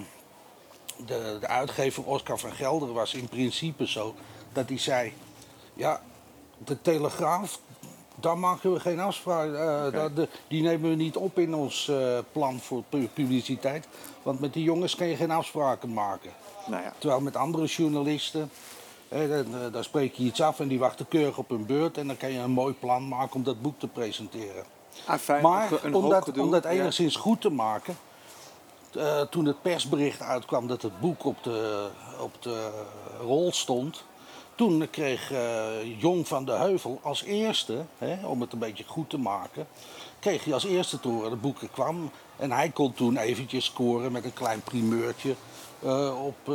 de, 1.06 1.36
de 1.40 1.46
uitgever 1.46 2.04
Oscar 2.04 2.38
van 2.38 2.52
Gelder 2.52 2.92
was 2.92 3.14
in 3.14 3.28
principe 3.28 3.86
zo 3.88 4.14
dat 4.52 4.68
hij 4.68 4.78
zei: 4.78 5.12
Ja, 5.74 6.00
de 6.64 6.80
Telegraaf, 6.82 7.60
daar 8.14 8.38
maken 8.38 8.72
we 8.72 8.80
geen 8.80 9.00
afspraak. 9.00 9.54
eh, 9.54 9.92
dat- 10.00 10.16
de- 10.16 10.28
die 10.48 10.62
nemen 10.62 10.90
we 10.90 10.96
niet 10.96 11.16
op 11.16 11.38
in 11.38 11.54
ons 11.54 11.88
eh, 11.88 12.18
plan 12.32 12.60
voor 12.60 12.82
pu- 12.88 13.08
publiciteit. 13.14 13.88
Want 14.22 14.40
met 14.40 14.52
die 14.52 14.62
jongens 14.64 14.94
kan 14.94 15.06
je 15.06 15.16
geen 15.16 15.30
afspraken 15.30 15.92
maken. 15.92 16.30
Nou 16.66 16.82
ja, 16.82 16.92
Terwijl 16.98 17.20
met 17.20 17.36
andere 17.36 17.64
journalisten, 17.66 18.50
hè, 19.08 19.28
dan, 19.28 19.60
eh, 19.62 19.72
daar 19.72 19.84
spreek 19.84 20.14
je 20.14 20.22
iets 20.24 20.40
af 20.40 20.60
en 20.60 20.68
die 20.68 20.78
wachten 20.78 21.08
keurig 21.08 21.38
op 21.38 21.48
hun 21.48 21.66
beurt. 21.66 21.98
En 21.98 22.06
dan 22.06 22.16
kan 22.16 22.32
je 22.32 22.38
een 22.38 22.50
mooi 22.50 22.74
plan 22.74 23.08
maken 23.08 23.34
om 23.34 23.42
dat 23.44 23.62
boek 23.62 23.78
te 23.78 23.86
presenteren. 23.86 24.64
Afijn, 25.06 25.42
Maar 25.42 25.68
om 25.92 26.08
dat, 26.08 26.38
om 26.38 26.50
dat 26.50 26.62
ja. 26.62 26.70
enigszins 26.70 27.16
goed 27.16 27.40
te 27.40 27.50
maken, 27.50 27.96
eh, 28.96 29.20
toen 29.20 29.44
het 29.44 29.62
persbericht 29.62 30.20
uitkwam 30.20 30.66
dat 30.66 30.82
het 30.82 31.00
boek 31.00 31.24
op 31.24 31.42
de, 31.42 31.88
op 32.20 32.42
de 32.42 32.84
rol 33.20 33.52
stond, 33.52 34.04
toen 34.54 34.90
kreeg 34.90 35.32
eh, 35.32 36.00
Jong 36.00 36.28
van 36.28 36.44
de 36.44 36.52
Heuvel 36.52 36.98
als 37.02 37.22
eerste, 37.22 37.84
hè, 37.98 38.26
om 38.26 38.40
het 38.40 38.52
een 38.52 38.58
beetje 38.58 38.84
goed 38.86 39.10
te 39.10 39.18
maken, 39.18 39.66
kreeg 40.18 40.44
hij 40.44 40.54
als 40.54 40.64
eerste 40.64 41.00
te 41.00 41.08
horen 41.08 41.22
dat 41.22 41.30
het 41.30 41.40
boek 41.40 41.62
er 41.62 41.68
kwam. 41.68 42.10
En 42.36 42.52
hij 42.52 42.70
kon 42.70 42.92
toen 42.92 43.16
eventjes 43.16 43.64
scoren 43.64 44.12
met 44.12 44.24
een 44.24 44.32
klein 44.32 44.60
primeurtje 44.60 45.34
eh, 45.82 46.24
op, 46.26 46.50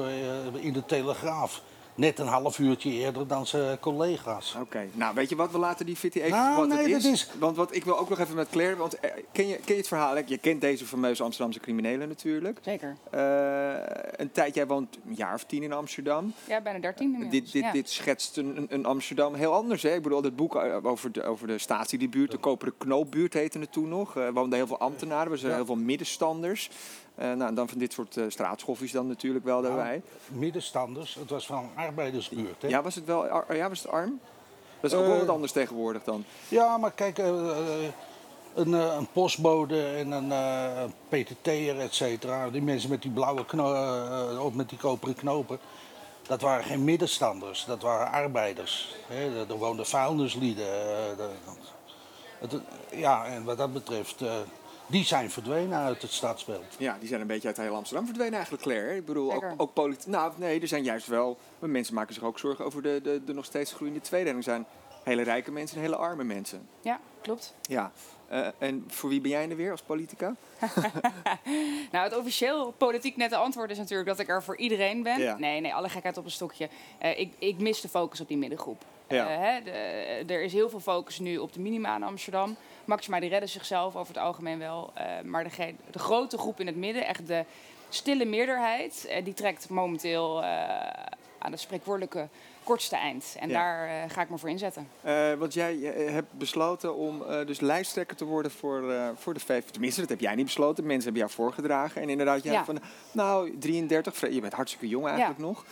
in 0.53 0.73
de 0.73 0.85
Telegraaf. 0.85 1.61
Net 1.95 2.19
een 2.19 2.27
half 2.27 2.59
uurtje 2.59 2.91
eerder 2.91 3.27
dan 3.27 3.47
zijn 3.47 3.79
collega's. 3.79 4.55
Oké, 4.61 4.87
nou 4.93 5.15
weet 5.15 5.29
je 5.29 5.35
wat, 5.35 5.51
we 5.51 5.57
laten 5.57 5.85
die 5.85 5.95
Fitty 5.95 6.17
even 6.19 6.31
Nou, 6.31 6.55
wat 6.57 6.67
nee, 6.67 6.77
het 6.77 6.91
dat 6.91 7.03
is. 7.03 7.11
is- 7.11 7.29
Want 7.39 7.55
wat, 7.57 7.75
ik 7.75 7.83
wil 7.85 7.97
ook 7.99 8.09
nog 8.09 8.19
even 8.19 8.35
met 8.35 8.49
Claire, 8.49 8.75
want 8.75 8.99
eh, 8.99 9.11
ken 9.31 9.47
je, 9.47 9.55
ken 9.55 9.63
je 9.73 9.79
het 9.79 9.87
verhaal? 9.87 10.17
Je 10.25 10.37
kent 10.37 10.61
deze 10.61 10.85
fameuze 10.85 11.23
Amsterdamse 11.23 11.59
criminelen 11.59 12.07
natuurlijk. 12.07 12.59
Zeker. 12.61 12.95
Eh, 13.11 13.73
een 14.15 14.31
tijd, 14.31 14.55
jij 14.55 14.67
woont 14.67 14.97
een 15.07 15.13
jaar 15.15 15.33
of 15.33 15.43
tien 15.43 15.63
in 15.63 15.73
Amsterdam. 15.73 16.33
Ja, 16.47 16.61
bijna 16.61 16.79
13 16.79 17.05
inmiddels. 17.13 17.31
Dit, 17.43 17.51
dit, 17.51 17.61
ja. 17.63 17.71
dit 17.71 17.89
schetst 17.89 18.37
een, 18.37 18.65
een- 18.69 18.85
Amsterdam 18.85 19.33
heel 19.33 19.53
anders. 19.53 19.81
Hè? 19.83 19.93
Ik 19.95 20.01
bedoel, 20.01 20.21
dit 20.21 20.35
boek 20.35 20.55
eh, 20.55 20.77
over 20.85 21.11
de, 21.11 21.23
over 21.23 21.47
de 21.47 21.57
statie, 21.57 21.99
die 21.99 22.09
buurt, 22.09 22.31
de 22.31 22.37
Koperen 22.37 22.73
Knoopbuurt 22.77 23.33
heette 23.33 23.59
het 23.59 23.71
toen 23.71 23.89
nog. 23.89 24.15
Er 24.15 24.33
woonden 24.33 24.57
heel 24.57 24.67
veel 24.67 24.79
ambtenaren, 24.79 25.23
er 25.25 25.29
waren 25.29 25.49
Ja. 25.49 25.55
heel 25.55 25.65
veel 25.65 25.75
middenstanders. 25.75 26.69
Eh, 27.15 27.31
nou, 27.33 27.53
dan 27.55 27.69
van 27.69 27.77
dit 27.77 27.93
soort 27.93 28.17
eh, 28.17 28.23
straatschoffies 28.27 28.91
dan 28.91 29.07
natuurlijk 29.07 29.45
wel 29.45 29.61
daarbij. 29.61 30.01
Middenstanders, 30.27 31.13
het 31.15 31.29
was 31.29 31.45
van 31.45 31.69
arbeidersbuurt. 31.75 32.61
Hè? 32.61 32.67
Ja, 32.67 32.81
was 32.81 32.95
het 32.95 33.05
wel 33.05 33.27
ar- 33.27 33.55
ja, 33.55 33.69
was 33.69 33.81
het 33.81 33.91
arm? 33.91 34.19
Dat 34.79 34.91
is 34.91 34.97
ook 34.97 35.05
wel 35.05 35.13
Eh, 35.13 35.19
wat 35.19 35.29
anders 35.29 35.51
tegenwoordig 35.51 36.03
dan. 36.03 36.23
Ja, 36.47 36.77
maar 36.77 36.91
kijk, 36.91 37.17
een, 37.17 38.73
een 38.73 39.07
postbode 39.13 39.85
en 39.87 40.11
een 40.11 40.31
PTT'er, 41.09 41.79
et 41.79 41.93
cetera. 41.93 42.49
Die 42.49 42.61
mensen 42.61 42.89
met 42.89 43.01
die 43.01 43.11
blauwe 43.11 43.45
knopen, 43.45 44.41
of 44.43 44.53
met 44.53 44.69
die 44.69 44.77
koperen 44.77 45.15
knopen. 45.15 45.59
Dat 46.27 46.41
waren 46.41 46.63
geen 46.63 46.83
middenstanders, 46.83 47.65
dat 47.65 47.81
waren 47.81 48.11
arbeiders. 48.11 48.95
Hè. 49.07 49.39
Er- 49.47 49.57
woonden 49.57 49.85
vuilnislieden. 49.85 50.65
de- 52.49 52.61
ja, 52.91 53.25
en 53.25 53.43
wat 53.43 53.57
dat 53.57 53.73
betreft, 53.73 54.21
die 54.87 55.03
zijn 55.03 55.31
verdwenen 55.31 55.77
uit 55.77 56.01
het 56.01 56.11
stadsbeeld. 56.11 56.75
Ja, 56.77 56.97
die 56.99 57.07
zijn 57.07 57.21
een 57.21 57.27
beetje 57.27 57.47
uit 57.47 57.57
heel 57.57 57.75
Amsterdam 57.75 58.05
verdwenen 58.05 58.33
eigenlijk, 58.33 58.63
Claire. 58.63 58.95
Ik 58.95 59.05
bedoel, 59.05 59.33
ook, 59.33 59.45
ook 59.57 59.73
politiek. 59.73 60.07
Nou, 60.07 60.31
nee, 60.35 60.61
er 60.61 60.67
zijn 60.67 60.83
juist 60.83 61.07
wel. 61.07 61.37
maar 61.59 61.69
Mensen 61.69 61.93
maken 61.93 62.13
zich 62.13 62.23
ook 62.23 62.39
zorgen 62.39 62.65
over 62.65 62.81
de, 62.81 62.99
de, 63.03 63.21
de 63.25 63.33
nog 63.33 63.45
steeds 63.45 63.73
groeiende 63.73 64.01
tweedeling. 64.01 64.37
Er 64.37 64.43
zijn 64.43 64.65
hele 65.03 65.21
rijke 65.21 65.51
mensen 65.51 65.77
en 65.77 65.83
hele 65.83 65.95
arme 65.95 66.23
mensen. 66.23 66.67
Ja, 66.81 66.99
klopt. 67.21 67.53
Ja. 67.61 67.91
Eh, 68.27 68.47
en 68.57 68.83
voor 68.87 69.09
wie 69.09 69.21
ben 69.21 69.31
jij 69.31 69.49
er 69.49 69.55
weer 69.55 69.71
als 69.71 69.81
politica? 69.81 70.35
Nou, 71.91 72.03
het 72.07 72.17
officieel 72.17 72.71
politiek 72.71 73.17
nette 73.17 73.35
antwoord 73.35 73.71
is 73.71 73.77
natuurlijk 73.77 74.09
dat 74.09 74.19
ik 74.19 74.29
er 74.29 74.43
voor 74.43 74.57
iedereen 74.57 75.03
ben. 75.03 75.19
Ja. 75.19 75.37
Nee, 75.37 75.61
nee, 75.61 75.73
alle 75.73 75.89
gekheid 75.89 76.17
op 76.17 76.25
een 76.25 76.31
stokje. 76.31 76.69
Eh, 76.97 77.19
ik, 77.19 77.33
ik 77.39 77.59
mis 77.59 77.81
de 77.81 77.89
focus 77.89 78.21
op 78.21 78.27
die 78.27 78.37
middengroep. 78.37 78.83
Eh, 79.07 79.37
hè, 79.37 79.61
de- 80.25 80.33
er 80.33 80.41
is 80.43 80.53
heel 80.53 80.69
veel 80.69 80.79
focus 80.79 81.19
nu 81.19 81.37
op 81.37 81.53
de 81.53 81.59
minima 81.59 81.95
in 81.95 82.03
Amsterdam. 82.03 82.55
Maxima 82.85 83.19
die 83.19 83.29
redden 83.29 83.49
zichzelf 83.49 83.95
over 83.95 84.13
het 84.13 84.23
algemeen 84.23 84.59
wel. 84.59 84.91
eh, 84.93 85.05
maar 85.23 85.43
de, 85.43 85.73
de 85.91 85.99
grote 85.99 86.37
groep 86.37 86.59
in 86.59 86.67
het 86.67 86.75
midden, 86.75 87.07
echt 87.07 87.27
de 87.27 87.43
stille 87.89 88.25
meerderheid, 88.25 89.05
eh, 89.09 89.23
die 89.23 89.33
trekt 89.33 89.69
momenteel 89.69 90.43
aan 91.39 91.51
het 91.51 91.59
spreekwoordelijke 91.59 92.27
kortste 92.65 92.95
eind. 92.95 93.35
En 93.39 93.49
Ja. 93.49 93.53
daar 93.53 93.87
eh, 93.87 94.09
ga 94.09 94.21
ik 94.21 94.29
me 94.29 94.37
voor 94.37 94.49
inzetten. 94.49 94.87
Eh, 95.01 95.33
want 95.33 95.53
jij 95.53 95.93
eh, 95.93 96.11
hebt 96.11 96.31
besloten 96.33 96.95
om 96.95 97.23
dus 97.45 97.59
lijsttrekker 97.59 98.15
te 98.15 98.25
worden 98.25 98.51
voor, 98.51 98.83
voor 99.15 99.33
de 99.33 99.39
VVD. 99.39 99.71
Tenminste, 99.71 99.99
dat 100.01 100.09
heb 100.09 100.19
jij 100.19 100.35
niet 100.35 100.45
besloten. 100.45 100.83
Mensen 100.85 101.03
hebben 101.03 101.21
jou 101.21 101.33
voorgedragen. 101.33 102.01
En 102.01 102.09
inderdaad, 102.09 102.43
jij 102.43 102.53
Ja. 102.53 102.65
van, 102.65 102.79
nou, 103.11 103.57
33, 103.57 104.15
vre- 104.15 104.33
je 104.33 104.41
bent 104.41 104.53
hartstikke 104.53 104.87
jong 104.87 105.07
eigenlijk 105.07 105.39
nog. 105.39 105.65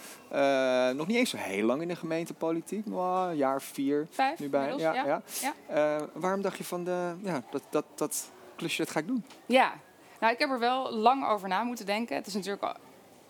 Nog 0.95 1.07
niet 1.07 1.17
eens 1.17 1.29
zo 1.29 1.37
heel 1.37 1.65
lang 1.65 1.81
in 1.81 1.87
de 1.87 1.95
gemeentepolitiek. 1.95 2.85
Maar 2.85 3.29
een 3.29 3.35
jaar 3.37 3.61
vier 3.61 4.07
Vijf 4.09 4.39
nu 4.39 4.49
bij. 4.49 4.73
Ja, 4.77 5.21
waarom 6.13 6.41
dacht 6.41 6.57
je 6.57 6.63
van, 6.63 6.83
de, 6.83 7.13
ja, 7.23 7.43
dat, 7.51 7.61
dat, 7.69 7.85
dat 7.95 8.31
klusje, 8.55 8.83
dat 8.83 8.91
ga 8.91 8.99
ik 8.99 9.07
doen? 9.07 9.23
Ja, 9.45 9.73
nou, 10.19 10.33
ik 10.33 10.39
heb 10.39 10.49
er 10.49 10.59
wel 10.59 10.91
lang 10.93 11.27
over 11.27 11.47
na 11.47 11.63
moeten 11.63 11.85
denken. 11.85 12.15
Het 12.15 12.27
is 12.27 12.33
natuurlijk 12.33 12.63
al 12.63 12.73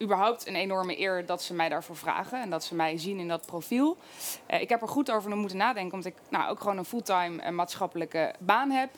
überhaupt 0.01 0.47
een 0.47 0.55
enorme 0.55 0.99
eer 0.99 1.25
dat 1.25 1.41
ze 1.41 1.53
mij 1.53 1.69
daarvoor 1.69 1.95
vragen 1.95 2.41
en 2.41 2.49
dat 2.49 2.63
ze 2.63 2.75
mij 2.75 2.97
zien 2.97 3.19
in 3.19 3.27
dat 3.27 3.45
profiel. 3.45 3.97
Eh, 4.45 4.61
ik 4.61 4.69
heb 4.69 4.81
er 4.81 4.87
goed 4.87 5.11
over 5.11 5.35
moeten 5.37 5.57
nadenken, 5.57 5.93
omdat 5.93 6.11
ik 6.11 6.17
nou, 6.29 6.49
ook 6.49 6.59
gewoon 6.59 6.77
een 6.77 6.85
fulltime 6.85 7.41
eh, 7.41 7.51
maatschappelijke 7.51 8.33
baan 8.39 8.71
heb, 8.71 8.89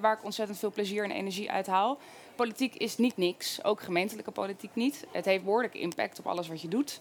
waar 0.00 0.12
ik 0.18 0.24
ontzettend 0.24 0.58
veel 0.58 0.70
plezier 0.70 1.04
en 1.04 1.10
energie 1.10 1.50
uit 1.50 1.66
haal. 1.66 1.98
Politiek 2.36 2.74
is 2.74 2.96
niet 2.96 3.16
niks, 3.16 3.64
ook 3.64 3.80
gemeentelijke 3.80 4.30
politiek 4.30 4.70
niet. 4.74 5.06
Het 5.10 5.24
heeft 5.24 5.44
behoorlijke 5.44 5.78
impact 5.78 6.18
op 6.18 6.26
alles 6.26 6.48
wat 6.48 6.60
je 6.62 6.68
doet. 6.68 7.00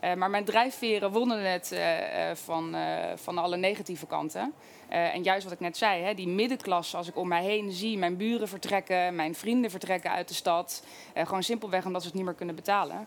Eh, 0.00 0.14
maar 0.14 0.30
mijn 0.30 0.44
drijfveren 0.44 1.10
wonnen 1.12 1.50
het 1.50 1.72
eh, 1.72 2.30
eh, 2.30 2.36
van, 2.36 2.74
eh, 2.74 3.12
van 3.14 3.38
alle 3.38 3.56
negatieve 3.56 4.06
kanten. 4.06 4.52
Eh, 4.88 5.14
en 5.14 5.22
juist 5.22 5.44
wat 5.44 5.52
ik 5.52 5.60
net 5.60 5.76
zei, 5.76 6.02
hè, 6.02 6.14
die 6.14 6.28
middenklasse, 6.28 6.96
als 6.96 7.08
ik 7.08 7.16
om 7.16 7.28
mij 7.28 7.44
heen 7.44 7.72
zie, 7.72 7.98
mijn 7.98 8.16
buren 8.16 8.48
vertrekken, 8.48 9.14
mijn 9.14 9.34
vrienden 9.34 9.70
vertrekken 9.70 10.10
uit 10.10 10.28
de 10.28 10.34
stad. 10.34 10.84
eh, 11.14 11.26
gewoon 11.26 11.42
simpelweg 11.42 11.84
omdat 11.86 12.00
ze 12.00 12.06
het 12.06 12.16
niet 12.16 12.24
meer 12.26 12.34
kunnen 12.34 12.54
betalen. 12.54 13.06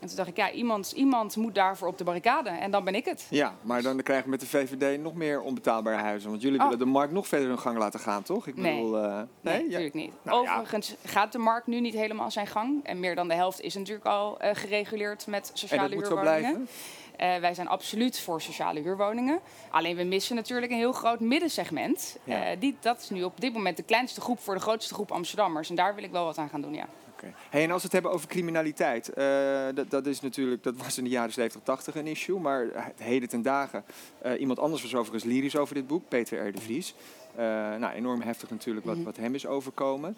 En 0.00 0.06
toen 0.06 0.16
dacht 0.16 0.28
ik, 0.28 0.36
ja, 0.36 0.50
iemand, 0.50 0.92
iemand 0.92 1.36
moet 1.36 1.54
daarvoor 1.54 1.88
op 1.88 1.98
de 1.98 2.04
barricade. 2.04 2.48
En 2.50 2.70
dan 2.70 2.84
ben 2.84 2.94
ik 2.94 3.04
het. 3.04 3.26
Ja, 3.30 3.54
maar 3.62 3.82
dan 3.82 4.02
krijgen 4.02 4.24
we 4.24 4.30
met 4.30 4.40
de 4.40 4.46
VVD 4.46 5.00
nog 5.00 5.14
meer 5.14 5.40
onbetaalbare 5.40 5.96
huizen. 6.02 6.30
Want 6.30 6.42
jullie 6.42 6.58
Oh. 6.58 6.64
willen 6.64 6.78
de 6.78 6.84
markt 6.84 7.12
nog 7.12 7.26
verder 7.28 7.48
hun 7.48 7.58
gang 7.58 7.78
laten 7.78 8.00
gaan, 8.00 8.22
toch? 8.22 8.46
Ik 8.46 8.56
Nee. 8.56 8.74
bedoel, 8.74 8.96
eh, 9.04 9.20
Nee, 9.40 9.56
Ja. 9.56 9.62
natuurlijk 9.62 9.94
niet. 9.94 10.12
Nou, 10.22 10.44
ja. 10.44 10.52
Overigens 10.52 10.94
gaat 11.04 11.32
de 11.32 11.38
markt 11.38 11.66
nu 11.66 11.80
niet 11.80 11.94
helemaal 11.94 12.30
zijn 12.30 12.46
gang. 12.46 12.84
En 12.84 13.00
meer 13.00 13.14
dan 13.14 13.28
de 13.28 13.34
helft 13.34 13.60
is 13.60 13.74
natuurlijk 13.74 14.06
al 14.06 14.40
eh, 14.40 14.54
gereguleerd 14.54 15.26
met 15.26 15.50
En 15.52 15.58
sociale 15.58 15.88
dat 15.88 15.98
moet 15.98 16.06
zo 16.06 16.14
huurwoningen. 16.16 16.52
blijven? 16.52 16.68
Eh, 17.16 17.40
wij 17.40 17.54
zijn 17.54 17.68
absoluut 17.68 18.20
voor 18.20 18.40
sociale 18.42 18.80
huurwoningen. 18.80 19.40
Alleen 19.70 19.96
we 19.96 20.02
missen 20.04 20.36
natuurlijk 20.36 20.72
een 20.72 20.78
heel 20.78 20.92
groot 20.92 21.20
middensegment. 21.20 22.16
Ja. 22.24 22.54
Die, 22.58 22.76
dat 22.80 22.98
is 23.00 23.10
nu 23.10 23.22
op 23.22 23.40
dit 23.40 23.52
moment 23.52 23.76
de 23.76 23.82
kleinste 23.82 24.20
groep 24.20 24.38
voor 24.40 24.54
de 24.54 24.60
grootste 24.60 24.94
groep 24.94 25.12
Amsterdammers. 25.12 25.68
En 25.70 25.74
daar 25.74 25.94
wil 25.94 26.04
ik 26.04 26.10
wel 26.10 26.24
wat 26.24 26.38
aan 26.38 26.48
gaan 26.48 26.60
doen, 26.60 26.74
ja. 26.74 26.86
Oké. 27.22 27.32
Hey, 27.50 27.62
en 27.62 27.70
als 27.70 27.78
we 27.80 27.84
het 27.84 27.92
hebben 27.92 28.12
over 28.12 28.28
criminaliteit, 28.28 29.08
eh, 29.08 29.66
dat, 29.74 29.90
dat 29.90 30.06
is 30.06 30.20
natuurlijk, 30.20 30.62
dat 30.62 30.76
was 30.76 30.98
in 30.98 31.04
de 31.04 31.10
jaren 31.10 31.32
70, 31.32 31.62
80 31.62 31.94
een 31.94 32.06
issue, 32.06 32.38
maar 32.38 32.92
heden 32.96 33.28
ten 33.28 33.42
dagen, 33.42 33.84
eh, 34.18 34.40
iemand 34.40 34.58
anders 34.58 34.82
was 34.82 34.94
overigens 34.94 35.24
lyrisch 35.32 35.56
over 35.56 35.74
dit 35.74 35.86
boek, 35.86 36.08
Peter 36.08 36.46
R. 36.48 36.52
de 36.52 36.60
Vries. 36.60 36.94
Eh, 37.34 37.44
nou, 37.76 37.92
enorm 37.92 38.20
heftig 38.20 38.50
natuurlijk 38.50 38.86
wat, 38.86 38.96
Mhm. 38.96 39.04
wat 39.04 39.16
hem 39.16 39.34
is 39.34 39.46
overkomen. 39.46 40.16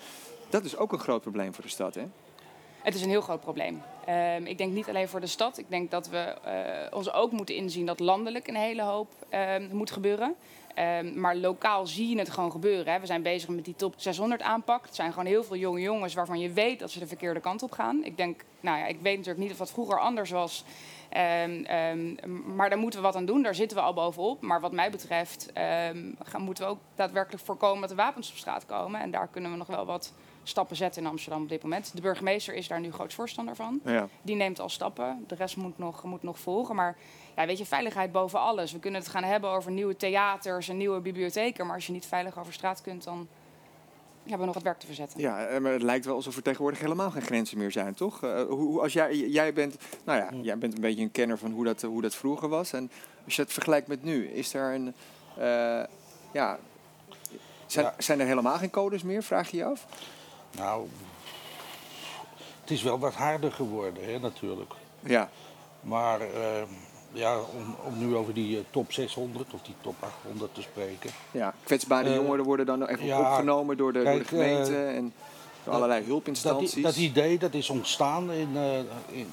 Dat 0.51 0.65
is 0.65 0.77
ook 0.77 0.93
een 0.93 0.99
groot 0.99 1.23
probleem 1.23 1.55
voor 1.55 1.65
de 1.65 1.71
stad, 1.71 1.95
hè? 1.95 2.05
Het 2.83 2.95
is 2.95 3.03
een 3.03 3.09
heel 3.09 3.21
groot 3.21 3.41
probleem. 3.41 3.83
Ehm, 4.07 4.45
ik 4.45 4.59
denk 4.59 4.73
niet 4.73 4.89
alleen 4.89 5.09
voor 5.09 5.21
de 5.21 5.27
stad. 5.27 5.59
Ik 5.59 5.67
denk 5.69 5.91
dat 5.91 6.09
we 6.09 6.35
ons 6.93 7.13
ook 7.13 7.33
moeten 7.33 7.55
inzien 7.55 7.87
dat 7.87 8.01
landelijk 8.01 8.49
een 8.49 8.57
hele 8.57 8.83
hoop 8.83 9.09
ehm, 9.29 9.69
moet 9.77 9.91
gebeuren. 9.91 10.35
Ehm, 10.75 11.21
maar 11.21 11.37
lokaal 11.37 11.87
zie 11.87 12.09
je 12.09 12.19
het 12.19 12.31
gewoon 12.31 12.51
gebeuren. 12.51 12.93
Hè. 12.93 13.01
We 13.01 13.07
zijn 13.07 13.23
bezig 13.23 13.49
met 13.49 13.65
die 13.65 13.77
top 13.77 13.95
600 13.97 14.43
aanpak. 14.43 14.85
Het 14.85 14.95
zijn 14.95 15.11
gewoon 15.11 15.27
heel 15.27 15.45
veel 15.45 15.57
jonge 15.57 15.81
jongens 15.81 16.15
waarvan 16.15 16.41
je 16.41 16.53
weet 16.53 16.79
dat 16.79 16.91
ze 16.91 16.99
de 16.99 17.07
verkeerde 17.07 17.41
kant 17.41 17.63
op 17.63 17.73
gaan. 17.73 18.05
Ik 18.05 18.17
denk, 18.17 18.45
nou 18.61 18.79
ja, 18.79 18.87
ik 18.87 19.01
weet 19.01 19.17
natuurlijk 19.17 19.43
niet 19.43 19.53
of 19.53 19.59
dat 19.59 19.71
vroeger 19.71 20.01
anders 20.01 20.31
was. 20.31 20.65
Ehm, 21.09 21.65
ehm, 21.65 22.15
maar 22.55 22.69
daar 22.69 22.79
moeten 22.79 23.01
we 23.01 23.07
wat 23.07 23.17
aan 23.17 23.27
doen. 23.27 23.43
Daar 23.43 23.55
zitten 23.55 23.77
we 23.77 23.83
al 23.83 23.95
bovenop. 23.95 24.41
Maar 24.41 24.61
wat 24.61 24.73
mij 24.73 24.91
betreft 24.91 25.51
gaan, 26.23 26.43
moeten 26.43 26.65
we 26.65 26.71
ook 26.71 26.81
daadwerkelijk 26.95 27.45
voorkomen 27.45 27.81
dat 27.81 27.91
er 27.91 27.97
wapens 27.97 28.31
op 28.31 28.37
straat 28.37 28.67
komen. 28.67 29.01
En 29.01 29.11
daar 29.11 29.29
kunnen 29.29 29.51
we 29.51 29.57
nog 29.57 29.67
wel 29.67 29.85
wat 29.85 30.13
stappen 30.43 30.77
zetten 30.77 31.03
in 31.03 31.09
Amsterdam 31.09 31.43
op 31.43 31.49
dit 31.49 31.63
moment. 31.63 31.91
De 31.95 32.01
burgemeester 32.01 32.55
is 32.55 32.69
daar 32.69 32.81
nu 32.81 32.93
groot 32.93 33.15
voorstander 33.15 33.57
van. 33.57 33.81
Ja. 33.85 34.09
Die 34.23 34.37
neemt 34.37 34.61
al 34.61 34.69
stappen. 34.69 35.25
De 35.27 35.35
rest 35.35 35.57
moet 35.57 35.79
nog, 35.79 36.05
moet 36.05 36.23
nog 36.23 36.39
volgen. 36.39 36.75
Maar 36.75 36.97
ja, 37.37 37.47
weet 37.47 37.59
je, 37.59 37.67
veiligheid 37.67 38.13
boven 38.13 38.41
alles. 38.41 38.73
We 38.73 38.79
kunnen 38.79 39.01
het 39.01 39.11
gaan 39.11 39.25
hebben 39.25 39.51
over 39.51 39.71
nieuwe 39.71 39.97
theaters 39.97 40.69
en 40.69 40.77
nieuwe 40.77 41.01
bibliotheken. 41.01 41.67
Maar 41.67 41.75
als 41.75 41.87
je 41.87 41.93
niet 41.93 42.07
veilig 42.07 42.39
over 42.39 42.53
straat 42.53 42.81
kunt, 42.81 43.05
dan 43.05 43.29
hebben 44.23 44.39
we 44.41 44.45
nog 44.47 44.55
wat 44.55 44.63
werk 44.63 44.79
te 44.79 44.87
verzetten. 44.87 45.21
Ja, 45.21 45.45
eh, 45.47 45.61
maar 45.61 45.73
het 45.73 45.83
lijkt 45.83 46.05
wel 46.05 46.15
alsof 46.15 46.37
er 46.37 46.43
tegenwoordig 46.43 46.81
helemaal 46.81 47.11
geen 47.11 47.23
grenzen 47.23 47.59
meer 47.59 47.73
zijn, 47.73 47.95
toch? 47.95 48.23
Eh, 48.23 48.43
hoe, 48.43 48.59
hoe- 48.59 48.81
als 48.81 48.93
jij, 48.93 49.17
jij 49.17 49.53
bent, 49.53 49.77
nou 50.05 50.19
ja, 50.19 50.29
jij 50.43 50.59
bent 50.59 50.75
een 50.75 50.81
beetje 50.81 51.03
een 51.03 51.11
kenner 51.11 51.39
van 51.39 51.51
hoe 51.53 51.65
dat, 51.65 51.83
hoe 51.83 52.03
dat 52.03 52.15
vroeger 52.15 52.49
was. 52.49 52.73
En 52.73 52.91
als 53.25 53.37
je 53.37 53.43
het 53.43 53.53
vergelijkt 53.53 53.87
met 53.87 54.03
nu, 54.03 54.27
is 54.29 54.55
er 54.55 54.75
een, 54.75 54.95
eh, 55.37 55.85
ja, 56.33 56.59
zijn, 57.67 57.85
Ja. 57.87 57.95
zijn 57.99 58.21
er 58.21 58.27
helemaal 58.27 58.57
geen 58.59 58.71
codes 58.71 59.03
meer, 59.03 59.23
vraag 59.23 59.51
je 59.51 59.57
je 59.57 59.65
af? 59.65 59.87
Nou, 60.57 60.87
het 62.61 62.71
is 62.71 62.83
wel 62.83 62.99
wat 62.99 63.15
harder 63.15 63.53
geworden, 63.53 64.05
hè, 64.05 64.19
natuurlijk. 64.19 64.73
Ja, 65.01 65.29
Maar 65.81 66.21
eh, 66.21 66.63
ja, 67.13 67.39
om, 67.39 67.77
om 67.85 67.99
nu 67.99 68.17
over 68.17 68.35
die 68.35 68.57
eh, 68.59 68.65
top 68.71 68.93
600 68.93 69.53
of 69.55 69.63
die 69.63 69.75
top 69.81 69.95
800 70.01 70.55
te 70.55 70.63
spreken. 70.63 71.11
ja. 71.31 71.55
kwetsbare 71.65 72.09
Eh, 72.09 72.15
jongeren 72.15 72.45
worden 72.45 72.67
dan 72.67 72.87
even 72.87 73.05
ja, 73.05 73.19
opgenomen 73.21 73.77
door 73.77 73.93
de, 73.93 73.99
door 74.03 74.13
de 74.13 74.17
kijk, 74.17 74.29
gemeente 74.29 74.77
eh, 74.77 74.97
en 74.97 75.13
door 75.65 75.75
allerlei 75.75 76.01
Dat, 76.01 76.09
hulpinstanties. 76.09 76.77
i- 76.77 76.83
dat 76.83 76.97
idee 76.97 77.39
dat 77.39 77.55
is 77.55 77.71
ontstaan 77.71 78.31
in, 78.33 78.57
eh, 78.57 78.79
in, 79.19 79.29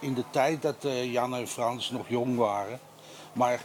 in 0.00 0.14
de 0.14 0.24
tijd 0.30 0.62
dat 0.62 0.84
eh, 0.84 1.12
Jan 1.12 1.34
en 1.34 1.48
Frans 1.48 1.90
nog 1.90 2.08
jong 2.08 2.36
waren. 2.36 2.80
Maar 3.32 3.64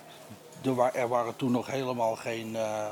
er, 0.63 0.75
wa- 0.75 0.93
er 0.93 1.07
waren 1.07 1.35
toen 1.35 1.51
nog 1.51 1.67
helemaal 1.67 2.15
geen, 2.15 2.55
eh, 2.55 2.85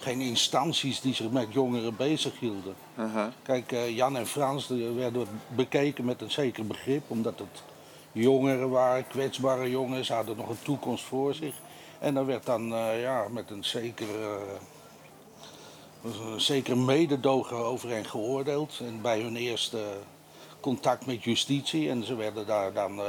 geen 0.00 0.20
instanties 0.20 1.00
die 1.00 1.14
zich 1.14 1.30
met 1.30 1.46
jongeren 1.50 1.96
bezighielden. 1.96 2.74
Aha. 2.96 3.32
Kijk, 3.42 3.72
eh, 3.72 3.96
Jan 3.96 4.16
en 4.16 4.26
Frans 4.26 4.66
die 4.66 4.88
werden 4.88 5.26
bekeken 5.48 6.04
met 6.04 6.20
een 6.20 6.30
zeker 6.30 6.66
begrip, 6.66 7.02
omdat 7.06 7.38
het 7.38 7.62
jongeren 8.12 8.70
waren, 8.70 9.06
kwetsbare 9.06 9.70
jongens, 9.70 10.06
ze 10.06 10.12
hadden 10.12 10.36
nog 10.36 10.48
een 10.48 10.62
toekomst 10.62 11.04
voor 11.04 11.34
zich. 11.34 11.54
En 11.98 12.14
daar 12.14 12.26
werd 12.26 12.46
dan 12.46 12.74
eh, 12.74 13.00
ja, 13.00 13.28
met 13.28 13.50
een 13.50 13.64
zeker, 13.64 14.08
eh, 14.20 14.60
een 16.04 16.40
zeker 16.40 16.78
mededogen 16.78 17.56
over 17.56 17.88
hen 17.88 18.04
geoordeeld. 18.04 18.80
En 18.86 19.00
bij 19.00 19.20
hun 19.20 19.36
eerste 19.36 19.78
contact 20.60 21.06
met 21.06 21.24
justitie, 21.24 21.90
en 21.90 22.04
ze 22.04 22.14
werden 22.14 22.46
daar 22.46 22.72
dan 22.72 23.00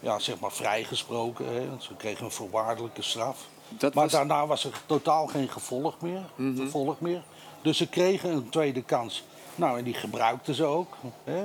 ja, 0.00 0.18
zeg 0.18 0.40
maar 0.40 0.52
vrijgesproken. 0.52 1.54
Hè, 1.54 1.68
want 1.68 1.82
ze 1.82 1.94
kregen 1.96 2.24
een 2.24 2.30
voorwaardelijke 2.30 3.02
straf. 3.02 3.46
Dat 3.68 3.94
Maar 3.94 4.02
was, 4.04 4.12
daarna 4.12 4.46
was 4.46 4.64
er 4.64 4.80
totaal 4.86 5.26
geen 5.26 5.48
gevolg 5.48 6.00
meer, 6.00 6.20
Mhm. 6.36 6.56
vervolg 6.56 7.00
meer. 7.00 7.22
Dus 7.62 7.76
ze 7.76 7.88
kregen 7.88 8.30
een 8.30 8.48
tweede 8.48 8.82
kans. 8.82 9.24
Nou, 9.54 9.78
en 9.78 9.84
die 9.84 9.94
gebruikten 9.94 10.54
ze 10.54 10.64
ook. 10.64 10.94
Hè? 11.24 11.42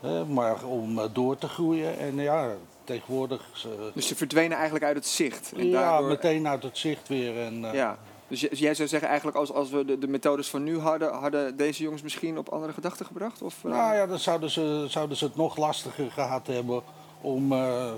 Hè, 0.00 0.24
maar 0.24 0.64
om 0.64 0.98
eh, 0.98 1.04
door 1.12 1.38
te 1.38 1.48
groeien. 1.48 1.98
En 1.98 2.16
ja, 2.16 2.50
tegenwoordig... 2.84 3.42
Ze, 3.52 3.90
dus 3.94 4.06
ze 4.08 4.16
verdwenen 4.16 4.56
eigenlijk 4.56 4.84
uit 4.84 4.96
het 4.96 5.06
zicht. 5.06 5.52
En 5.56 5.66
ja, 5.68 5.80
daardoor- 5.80 6.08
meteen 6.08 6.48
uit 6.48 6.62
het 6.62 6.78
zicht 6.78 7.08
weer. 7.08 7.42
En, 7.42 7.64
eh, 7.64 7.74
Ja. 7.74 7.98
Dus 8.28 8.40
jij 8.40 8.74
zou 8.74 8.88
zeggen 8.88 9.08
eigenlijk 9.08 9.38
als, 9.38 9.52
als 9.52 9.70
we 9.70 9.84
de, 9.84 9.98
de 9.98 10.08
methodes 10.08 10.48
van 10.48 10.64
nu 10.64 10.78
hadden, 10.78 11.12
hadden 11.12 11.56
deze 11.56 11.82
jongens 11.82 12.02
misschien 12.02 12.38
op 12.38 12.48
andere 12.48 12.72
gedachten 12.72 13.06
gebracht? 13.06 13.42
Of, 13.42 13.54
eh? 13.64 13.70
Nou 13.70 13.94
ja, 13.94 14.06
dan 14.06 14.18
zouden 14.18 14.50
ze, 14.50 14.84
zouden 14.88 15.16
ze 15.16 15.24
het 15.24 15.36
nog 15.36 15.56
lastiger 15.56 16.10
gehad 16.10 16.46
hebben 16.46 16.82
om 17.20 17.52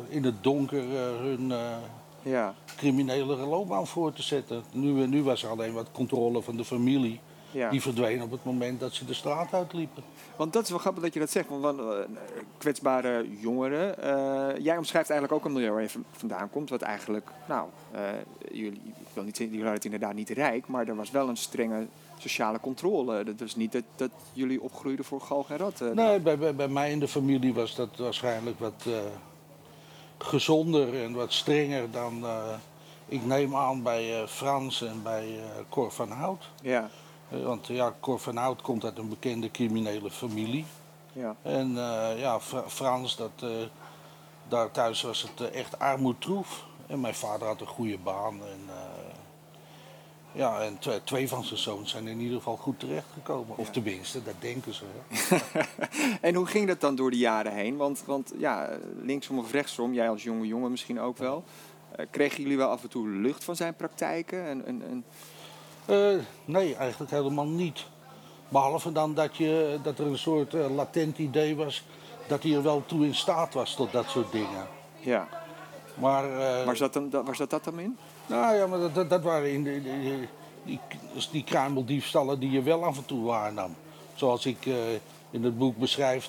in 0.08 0.24
het 0.24 0.42
donker 0.42 0.82
hun 1.20 1.52
ja. 2.22 2.54
criminele 2.76 3.36
loopbaan 3.36 3.86
voor 3.86 4.12
te 4.12 4.22
zetten. 4.22 4.62
Nu, 4.72 5.06
nu 5.06 5.22
was 5.22 5.42
er 5.42 5.48
alleen 5.50 5.72
wat 5.72 5.88
controle 5.92 6.42
van 6.42 6.56
de 6.56 6.64
familie. 6.64 7.20
ja. 7.52 7.70
Die 7.70 7.80
verdween 7.82 8.22
op 8.22 8.30
het 8.30 8.44
moment 8.44 8.80
dat 8.80 8.92
ze 8.94 9.04
de 9.04 9.14
straat 9.14 9.52
uitliepen. 9.54 10.02
Want 10.36 10.52
dat 10.52 10.62
is 10.62 10.70
wel 10.70 10.78
grappig 10.78 11.02
dat 11.02 11.14
je 11.14 11.20
dat 11.20 11.30
zegt. 11.30 11.48
Want, 11.48 11.78
eh, 11.80 11.84
kwetsbare 12.58 13.26
jongeren. 13.40 13.98
eh, 14.02 14.64
jij 14.64 14.76
omschrijft 14.76 15.10
eigenlijk 15.10 15.40
ook 15.40 15.46
een 15.48 15.52
milieu 15.56 15.70
waar 15.72 15.82
je 15.82 15.88
van- 15.88 16.04
vandaan 16.10 16.50
komt. 16.50 16.70
Wat 16.70 16.82
eigenlijk, 16.82 17.30
nou, 17.48 17.68
eh, 17.92 18.00
jullie, 18.52 18.80
ik 18.84 19.06
wil 19.14 19.24
niet 19.24 19.36
zeggen, 19.36 19.46
jullie 19.46 19.60
waren 19.62 19.74
het 19.74 19.84
inderdaad 19.84 20.14
niet 20.14 20.28
rijk. 20.30 20.66
Maar 20.66 20.88
er 20.88 20.96
was 20.96 21.10
wel 21.10 21.28
een 21.28 21.36
strenge 21.36 21.86
sociale 22.18 22.60
controle. 22.60 23.24
Dat 23.24 23.40
was 23.40 23.56
niet 23.56 23.72
dat, 23.72 23.82
dat 23.96 24.10
jullie 24.32 24.62
opgroeiden 24.62 25.04
voor 25.04 25.20
galg 25.20 25.50
en 25.50 25.56
rat. 25.56 25.80
Nee, 25.94 26.20
bij, 26.20 26.38
bij, 26.38 26.54
bij 26.54 26.68
mij 26.68 26.90
in 26.90 26.98
de 27.00 27.08
familie 27.08 27.54
was 27.54 27.74
dat 27.76 27.96
waarschijnlijk 27.96 28.58
wat 28.58 28.86
gezonder 30.24 31.02
en 31.02 31.12
wat 31.12 31.32
strenger 31.32 31.90
dan, 31.90 32.24
eh, 32.26 32.54
ik 33.06 33.24
neem 33.24 33.56
aan, 33.56 33.82
bij 33.82 34.20
eh, 34.22 34.26
Frans 34.28 34.82
en 34.82 35.02
bij 35.02 35.26
eh 35.38 35.44
Cor 35.68 35.90
van 35.92 36.10
Hout. 36.10 36.48
Ja, 36.62 36.90
want 37.28 37.66
ja, 37.66 37.94
Cor 38.00 38.18
van 38.18 38.36
Hout 38.36 38.62
komt 38.62 38.84
uit 38.84 38.98
een 38.98 39.08
bekende 39.08 39.50
criminele 39.50 40.10
familie. 40.10 40.64
ja. 41.12 41.36
En 41.42 41.74
ja, 42.16 42.40
Fra- 42.40 42.68
Frans, 42.68 43.16
dat, 43.16 43.30
daar 44.48 44.70
thuis 44.70 45.02
was 45.02 45.22
het 45.22 45.50
echt 45.50 45.78
armoedtroef. 45.78 46.64
En 46.86 47.00
mijn 47.00 47.14
vader 47.14 47.46
had 47.46 47.60
een 47.60 47.66
goede 47.66 47.98
baan. 47.98 48.40
En, 48.40 48.60
ja, 50.32 50.60
en 50.60 50.78
twee, 50.78 51.04
twee 51.04 51.28
van 51.28 51.44
zijn 51.44 51.58
zoons 51.58 51.90
zijn 51.90 52.08
in 52.08 52.20
ieder 52.20 52.36
geval 52.36 52.56
goed 52.56 52.80
terechtgekomen. 52.80 53.56
Of 53.56 53.70
tenminste, 53.70 54.22
dat 54.22 54.34
denken 54.38 54.74
ze. 54.74 54.84
En 56.20 56.34
hoe 56.34 56.46
ging 56.46 56.66
dat 56.66 56.80
dan 56.80 56.94
door 56.94 57.10
de 57.10 57.16
jaren 57.18 57.52
heen? 57.54 57.76
Want, 57.76 58.02
want 58.06 58.32
ja, 58.38 58.68
linksom 59.02 59.38
of 59.38 59.52
rechtsom, 59.52 59.94
jij 59.94 60.08
als 60.10 60.22
jonge 60.22 60.46
jongen 60.46 60.70
misschien 60.70 61.00
ook 61.00 61.18
wel. 61.18 61.44
eh, 61.96 62.06
kregen 62.10 62.42
jullie 62.42 62.56
wel 62.56 62.68
af 62.70 62.82
en 62.82 62.88
toe 62.88 63.08
lucht 63.08 63.44
van 63.44 63.56
zijn 63.56 63.74
praktijken? 63.74 64.44
En, 64.46 64.66
en, 64.66 64.82
en... 64.88 65.04
Eh, 65.86 66.24
nee, 66.44 66.74
eigenlijk 66.74 67.10
helemaal 67.10 67.46
niet. 67.48 67.86
Behalve 68.48 68.92
dan 68.92 69.14
dat, 69.14 69.36
je, 69.36 69.78
dat 69.82 69.98
er 69.98 70.06
een 70.06 70.18
soort 70.18 70.54
eh, 70.54 70.74
latent 70.74 71.18
idee 71.18 71.56
was 71.56 71.84
dat 72.28 72.42
hij 72.42 72.52
er 72.54 72.62
wel 72.62 72.82
toe 72.86 73.04
in 73.06 73.14
staat 73.14 73.54
was 73.54 73.74
tot 73.74 73.92
dat 73.92 74.08
soort 74.08 74.32
dingen. 74.32 74.68
Ja. 75.00 75.28
Maar, 75.94 76.24
eh, 76.24 76.64
Waar, 76.64 76.76
zat 76.76 76.92
dan, 76.92 77.10
waar 77.10 77.36
zat 77.36 77.50
dat 77.50 77.64
dan 77.64 77.78
in? 77.78 77.98
Nou 78.30 78.56
ja, 78.56 78.66
maar 78.66 78.92
dat, 78.92 79.10
dat, 79.10 79.22
waren 79.22 79.52
in 79.52 79.64
de, 79.64 79.80
die, 80.64 80.80
dus 81.14 81.30
die 81.30 81.44
kruimeldiefstallen 81.44 82.40
die 82.40 82.50
je 82.50 82.62
wel 82.62 82.84
af 82.84 82.96
en 82.96 83.04
toe 83.06 83.24
waarnam. 83.24 83.74
Zoals 84.14 84.46
ik 84.46 84.66
eh, 84.66 84.74
in 85.30 85.44
het 85.44 85.58
boek 85.58 85.76
beschrijf, 85.76 86.28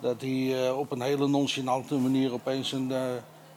dat 0.00 0.20
hij 0.20 0.66
eh, 0.66 0.78
op 0.78 0.90
een 0.92 1.00
hele 1.00 1.28
nonchalante 1.28 1.94
manier 1.94 2.32
opeens 2.32 2.72
een 2.72 2.92
eh, 2.92 3.00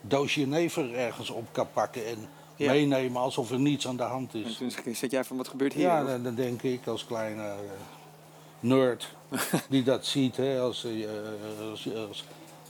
doosje 0.02 0.46
never 0.48 0.94
ergens 0.96 1.30
op 1.30 1.48
kan 1.52 1.68
pakken 1.74 2.06
en 2.06 2.18
Ja. 2.56 2.72
meenemen 2.72 3.22
alsof 3.22 3.52
er 3.52 3.60
niets 3.60 3.88
aan 3.88 3.98
de 3.98 4.04
hand 4.04 4.34
En 4.34 4.44
is. 4.46 4.58
toen 4.58 4.96
zat 4.96 5.12
jij 5.12 5.24
van, 5.24 5.38
wat 5.38 5.48
gebeurt 5.48 5.74
hier? 5.74 5.82
Ja, 5.84 6.04
dan, 6.04 6.24
dan 6.24 6.36
denk 6.36 6.62
ik 6.62 6.88
als 6.88 7.06
kleine 7.06 7.54
nerd 8.60 9.10
die 9.70 9.84
dat 9.84 10.06
ziet, 10.06 10.38
hè, 10.38 10.60
als, 10.60 10.86
als, 11.72 11.88
als, 12.08 12.24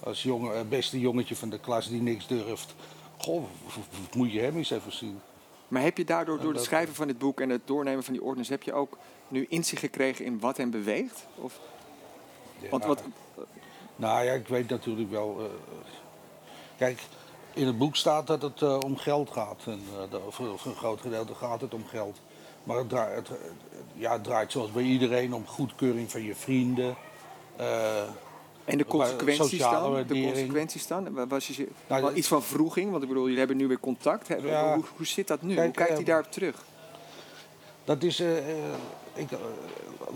als 0.04 0.24
jonge, 0.24 0.64
beste 0.64 1.00
jongetje 1.00 1.36
van 1.36 1.50
de 1.50 1.60
klas 1.60 1.88
die 1.88 2.02
niks 2.02 2.28
durft. 2.28 2.76
Goh, 3.20 3.44
moet 4.16 4.32
je 4.32 4.40
hem 4.40 4.58
eens 4.58 4.70
even 4.70 4.92
zien. 4.92 5.20
Maar 5.68 5.82
heb 5.82 5.98
je 5.98 6.06
daardoor, 6.06 6.40
door 6.40 6.54
het 6.54 6.64
schrijven 6.64 6.96
van 6.96 7.08
dit 7.08 7.18
boek 7.18 7.42
en 7.42 7.50
het 7.50 7.62
doornemen 7.68 8.04
van 8.04 8.14
die 8.14 8.24
ordens, 8.24 8.50
heb 8.50 8.64
je 8.64 8.74
ook 8.74 8.98
nu 9.28 9.46
inzicht 9.50 9.82
gekregen 9.82 10.26
in 10.26 10.40
wat 10.40 10.58
hem 10.58 10.70
beweegt? 10.72 11.26
Of, 11.36 11.60
want 12.70 12.86
wat, 12.86 13.04
Nou 13.96 14.26
ja, 14.26 14.32
ik 14.34 14.48
weet 14.48 14.70
natuurlijk 14.70 15.10
wel. 15.12 15.40
eh, 15.40 15.46
kijk, 16.78 17.02
in 17.54 17.68
het 17.68 17.78
boek 17.78 17.96
staat 17.96 18.28
dat 18.28 18.42
het 18.42 18.62
eh, 18.62 18.78
om 18.86 18.98
geld 18.98 19.30
gaat. 19.32 19.62
En, 19.66 19.82
eh, 19.96 20.12
de- 20.12 20.22
voor, 20.30 20.60
voor 20.60 20.72
een 20.72 20.78
groot 20.78 21.02
gedeelte 21.02 21.36
gaat 21.36 21.62
het 21.62 21.74
om 21.74 21.86
geld. 21.86 22.20
Maar 22.64 22.78
het, 22.78 22.90
draait, 22.90 23.16
het, 23.16 23.28
het- 23.28 23.40
ja, 23.94 24.12
het 24.14 24.24
draait 24.24 24.52
zoals 24.52 24.72
bij 24.72 24.84
iedereen 24.84 25.34
om 25.34 25.48
goedkeuring 25.48 26.12
van 26.12 26.24
je 26.24 26.36
vrienden. 26.36 26.96
Eh, 28.70 28.74
en 28.74 28.78
de 28.78 28.86
Maar 28.98 29.08
consequenties 29.08 29.60
dan? 29.60 30.04
De 30.08 30.22
consequenties 30.24 30.88
dan? 30.88 31.14
Wa- 31.14 31.28
Was 31.28 31.48
je, 31.48 31.68
Nou, 31.88 32.02
wel 32.02 32.16
iets 32.16 32.28
van 32.28 32.44
vroeging, 32.44 32.92
want 32.92 33.02
ik 33.04 33.08
bedoel, 33.10 33.24
jullie 33.24 33.40
hebben 33.40 33.58
nu 33.58 33.68
weer 33.68 33.80
contact. 33.80 34.28
Ja. 34.44 34.74
Hoe, 34.74 34.84
hoe 34.98 35.06
zit 35.06 35.28
dat 35.28 35.42
nu? 35.42 35.54
Kijk, 35.54 35.66
hoe 35.66 35.76
kijkt 35.76 35.92
hij 35.92 36.00
eh, 36.02 36.06
daarop 36.06 36.32
terug? 36.32 36.64
Dat 37.84 38.04
is. 38.04 38.20
eh, 38.20 38.38
eh, 38.38 38.56
ik, 39.14 39.32
eh, 39.32 39.38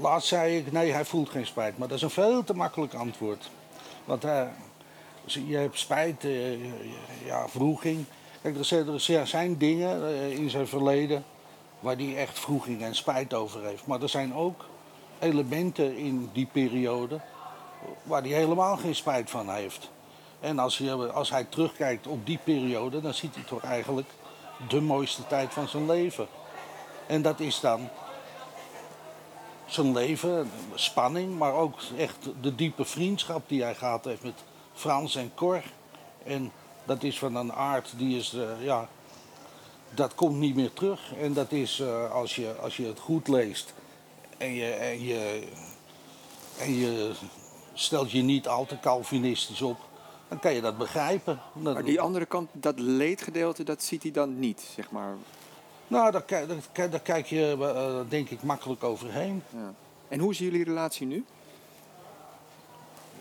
laatst 0.01 0.27
zei 0.27 0.57
ik, 0.57 0.71
nee, 0.71 0.91
hij 0.91 1.05
voelt 1.05 1.29
geen 1.29 1.45
spijt. 1.45 1.77
Maar 1.77 1.87
dat 1.87 1.97
is 1.97 2.03
een 2.03 2.09
veel 2.09 2.43
te 2.43 2.53
makkelijk 2.53 2.93
antwoord. 2.93 3.49
Want 4.05 4.23
eh, 4.23 4.43
je 5.25 5.55
hebt 5.57 5.79
spijt, 5.79 6.23
eh, 6.25 6.63
ja, 7.25 7.47
vroeging. 7.47 8.05
Kijk, 8.41 8.57
er 8.57 9.27
zijn, 9.27 9.57
dingen 9.57 10.07
eh, 10.07 10.31
in 10.37 10.49
zijn 10.49 10.67
verleden 10.67 11.23
waar 11.79 11.95
hij 11.95 12.17
echt 12.17 12.39
vroeging 12.39 12.81
en 12.81 12.95
spijt 12.95 13.33
over 13.33 13.63
heeft. 13.63 13.85
Maar 13.85 14.01
er 14.01 14.09
zijn 14.09 14.33
ook 14.35 14.65
elementen 15.19 15.95
in 15.97 16.29
die 16.33 16.47
periode 16.51 17.19
waar 18.03 18.21
hij 18.21 18.31
helemaal 18.31 18.77
geen 18.77 18.95
spijt 18.95 19.29
van 19.29 19.49
heeft. 19.49 19.89
En 20.39 20.59
als, 20.59 20.77
je, 20.77 21.11
als 21.11 21.29
hij 21.29 21.43
terugkijkt 21.43 22.07
op 22.07 22.25
die 22.25 22.39
periode, 22.43 23.01
dan 23.01 23.13
ziet 23.13 23.35
hij 23.35 23.43
toch 23.43 23.63
eigenlijk 23.63 24.09
de 24.67 24.81
mooiste 24.81 25.27
tijd 25.27 25.53
van 25.53 25.67
zijn 25.67 25.85
leven. 25.85 26.27
En 27.07 27.21
dat 27.21 27.39
is 27.39 27.59
dan 27.59 27.89
zijn 29.65 29.93
leven, 29.93 30.51
spanning, 30.73 31.37
maar 31.37 31.53
ook 31.53 31.79
echt 31.97 32.17
de 32.41 32.55
diepe 32.55 32.85
vriendschap 32.85 33.49
die 33.49 33.63
hij 33.63 33.75
gehad 33.75 34.05
heeft 34.05 34.23
met 34.23 34.43
Frans 34.73 35.15
en 35.15 35.31
Cor. 35.35 35.63
En 36.23 36.51
dat 36.85 37.03
is 37.03 37.19
van 37.19 37.35
een 37.35 37.53
aard 37.53 37.93
die 37.97 38.17
is, 38.17 38.33
eh, 38.33 38.65
ja, 38.65 38.87
dat 39.89 40.15
komt 40.15 40.37
niet 40.37 40.55
meer 40.55 40.73
terug. 40.73 41.13
En 41.15 41.33
dat 41.33 41.51
is 41.51 41.79
eh, 41.79 42.11
als, 42.11 42.35
je, 42.35 42.55
als 42.61 42.77
je 42.77 42.85
het 42.85 42.99
goed 42.99 43.27
leest 43.27 43.73
en 44.37 44.53
je, 44.53 44.71
en 44.71 45.03
je, 45.03 45.47
en 46.57 46.75
je 46.75 47.11
stelt 47.73 48.11
je 48.11 48.21
niet 48.21 48.47
al 48.47 48.65
te 48.65 48.79
Calvinistisch 48.79 49.61
op, 49.61 49.77
dan 50.27 50.39
kan 50.39 50.53
je 50.53 50.61
dat 50.61 50.77
begrijpen. 50.77 51.39
Dat- 51.53 51.73
Maar 51.73 51.83
die 51.83 52.01
andere 52.01 52.25
kant, 52.25 52.49
dat 52.51 52.79
leedgedeelte, 52.79 53.63
dat 53.63 53.83
ziet 53.83 54.03
hij 54.03 54.11
dan 54.11 54.39
niet, 54.39 54.61
zeg 54.75 54.91
maar. 54.91 55.15
nou, 55.87 56.11
daar, 56.11 56.23
kijk- 56.23 56.47
daar, 56.47 56.57
kijk- 56.71 56.91
daar 56.91 56.99
kijk 56.99 57.25
je 57.25 57.57
eh, 57.59 57.99
denk 58.09 58.29
ik 58.29 58.43
makkelijk 58.43 58.83
overheen. 58.83 59.43
Ja. 59.49 59.73
En 60.07 60.19
hoe 60.19 60.31
is 60.31 60.37
jullie 60.37 60.63
relatie 60.63 61.07
nu? 61.07 61.25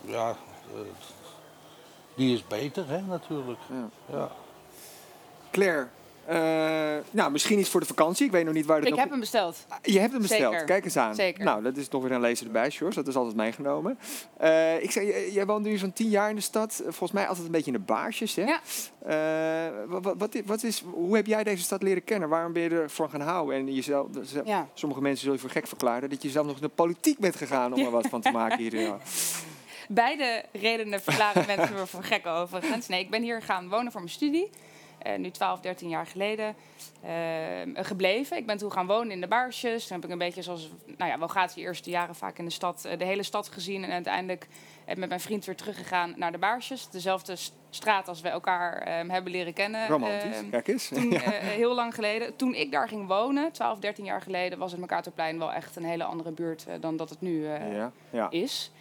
Ja, 0.04 0.28
eh, 0.74 0.80
die 2.14 2.34
is 2.34 2.46
beter, 2.46 2.88
hè, 2.88 3.00
natuurlijk. 3.00 3.58
Ja. 3.70 3.88
Ja. 4.16 4.30
Claire, 5.50 5.88
eh, 6.26 6.36
nou, 7.10 7.30
misschien 7.30 7.58
iets 7.58 7.68
voor 7.68 7.80
de 7.80 7.86
vakantie. 7.86 8.26
Ik 8.26 8.32
weet 8.32 8.44
nog 8.44 8.54
niet 8.54 8.66
waar 8.66 8.76
het 8.76 8.84
Ik 8.84 8.90
nog... 8.92 9.00
heb 9.00 9.10
hem 9.10 9.20
besteld. 9.20 9.66
Je 9.82 9.98
hebt 9.98 10.12
hem 10.12 10.20
besteld, 10.20 10.52
Zeker. 10.52 10.66
kijk 10.66 10.84
eens 10.84 10.96
aan. 10.96 11.14
Zeker. 11.14 11.44
Nou, 11.44 11.62
dat 11.62 11.76
is 11.76 11.88
nog 11.88 12.02
weer 12.02 12.12
een 12.12 12.20
lezer 12.20 12.46
erbij, 12.46 12.70
Sjors. 12.70 12.94
Dat 12.94 13.06
is 13.08 13.16
altijd 13.16 13.36
meegenomen. 13.36 13.98
Eh, 14.36 14.82
ik 14.82 14.90
zei, 14.90 15.30
jij- 15.32 15.46
woont 15.46 15.64
nu 15.64 15.76
zo'n 15.76 15.92
tien 15.92 16.08
jaar 16.08 16.28
in 16.30 16.34
de 16.36 16.40
stad. 16.42 16.72
Eh, 16.78 16.82
Volgens 16.82 17.12
mij 17.12 17.26
altijd 17.28 17.46
een 17.46 17.52
beetje 17.52 17.72
in 17.72 17.78
de 17.78 17.84
baarsjes, 17.84 18.34
hè? 18.34 18.42
Ja. 18.44 18.60
Wat, 19.86 20.04
wat, 20.04 20.14
wat, 20.18 20.34
is- 20.34 20.42
wat 20.46 20.62
is, 20.62 20.82
hoe 20.92 21.16
heb 21.16 21.26
jij 21.26 21.44
deze 21.44 21.62
stad 21.62 21.82
leren 21.82 22.04
kennen? 22.04 22.28
Waarom 22.28 22.52
ben 22.52 22.62
je 22.62 22.68
ervan 22.70 23.10
gaan 23.10 23.20
houden? 23.20 23.56
En 23.56 23.74
jezelf, 23.74 24.06
Ja. 24.44 24.68
sommige 24.74 25.00
mensen 25.00 25.20
zullen 25.20 25.34
je 25.34 25.40
voor 25.42 25.50
gek 25.50 25.66
verklaren 25.66 26.10
dat 26.10 26.22
je 26.22 26.30
zelf 26.30 26.46
nog 26.46 26.56
in 26.56 26.62
de 26.62 26.68
politiek 26.68 27.18
bent 27.18 27.36
gegaan 27.36 27.72
om 27.74 27.84
er 27.84 27.90
wat 27.90 28.06
van 28.06 28.20
te 28.20 28.30
maken 28.40 28.58
hier. 28.58 28.80
Ja. 28.80 28.98
Beide 29.88 30.44
redenen 30.52 31.00
verklaren 31.02 31.46
mensen 31.56 31.74
me 31.74 31.86
voor 31.86 32.02
gek 32.02 32.26
overigens. 32.26 32.88
Nee, 32.88 33.00
ik 33.00 33.10
ben 33.10 33.22
hier 33.22 33.42
gaan 33.42 33.68
wonen 33.68 33.92
voor 33.92 34.00
mijn 34.00 34.12
studie. 34.12 34.50
Eh, 35.02 35.18
nu 35.18 35.30
12, 35.30 35.60
13 35.60 35.88
jaar 35.88 36.06
geleden 36.06 36.54
eh, 37.02 37.12
gebleven. 37.74 38.36
Ik 38.36 38.46
ben 38.46 38.56
toen 38.58 38.72
gaan 38.72 38.86
wonen 38.86 39.12
in 39.12 39.20
de 39.20 39.28
Baarsjes. 39.28 39.86
Toen 39.86 39.96
heb 39.96 40.04
ik 40.04 40.10
een 40.12 40.18
beetje 40.18 40.42
zoals, 40.42 40.70
nou 40.96 41.10
ja, 41.10 41.18
wel 41.18 41.28
gaat 41.28 41.54
die 41.54 41.64
eerste 41.64 41.90
jaren 41.90 42.14
vaak 42.14 42.38
in 42.38 42.44
de 42.44 42.50
stad, 42.50 42.84
eh, 42.84 42.98
de 42.98 43.04
hele 43.04 43.22
stad 43.22 43.48
gezien. 43.48 43.84
En 43.84 43.90
uiteindelijk 43.92 44.48
met 44.86 45.08
mijn 45.08 45.20
vriend 45.20 45.44
weer 45.44 45.56
teruggegaan 45.56 46.14
naar 46.16 46.32
de 46.32 46.38
Baarsjes. 46.38 46.88
Dezelfde 46.88 47.36
straat 47.74 48.08
als 48.08 48.20
we 48.20 48.28
elkaar 48.28 48.78
eh, 48.78 49.10
hebben 49.10 49.32
leren 49.32 49.52
kennen. 49.52 49.88
Romantisch, 49.88 50.40
Eh, 50.40 50.50
kijk 50.50 50.68
eens. 50.68 50.88
toen, 50.88 51.12
eh, 51.12 51.30
heel 51.30 51.74
lang 51.74 51.94
geleden. 51.94 52.36
Toen 52.36 52.54
ik 52.54 52.70
daar 52.72 52.88
ging 52.88 53.06
wonen, 53.06 53.52
12, 53.52 53.78
13 53.78 54.04
jaar 54.04 54.22
geleden, 54.22 54.58
was 54.58 54.70
het 54.70 54.80
Mercatorplein 54.80 55.38
wel 55.38 55.52
echt 55.52 55.76
een 55.76 55.84
hele 55.84 56.04
andere 56.04 56.30
buurt 56.30 56.66
dan 56.80 56.96
dat 56.96 57.10
het 57.10 57.20
nu 57.20 57.46
ja, 57.46 57.92
ja. 58.10 58.30
is. 58.30 58.72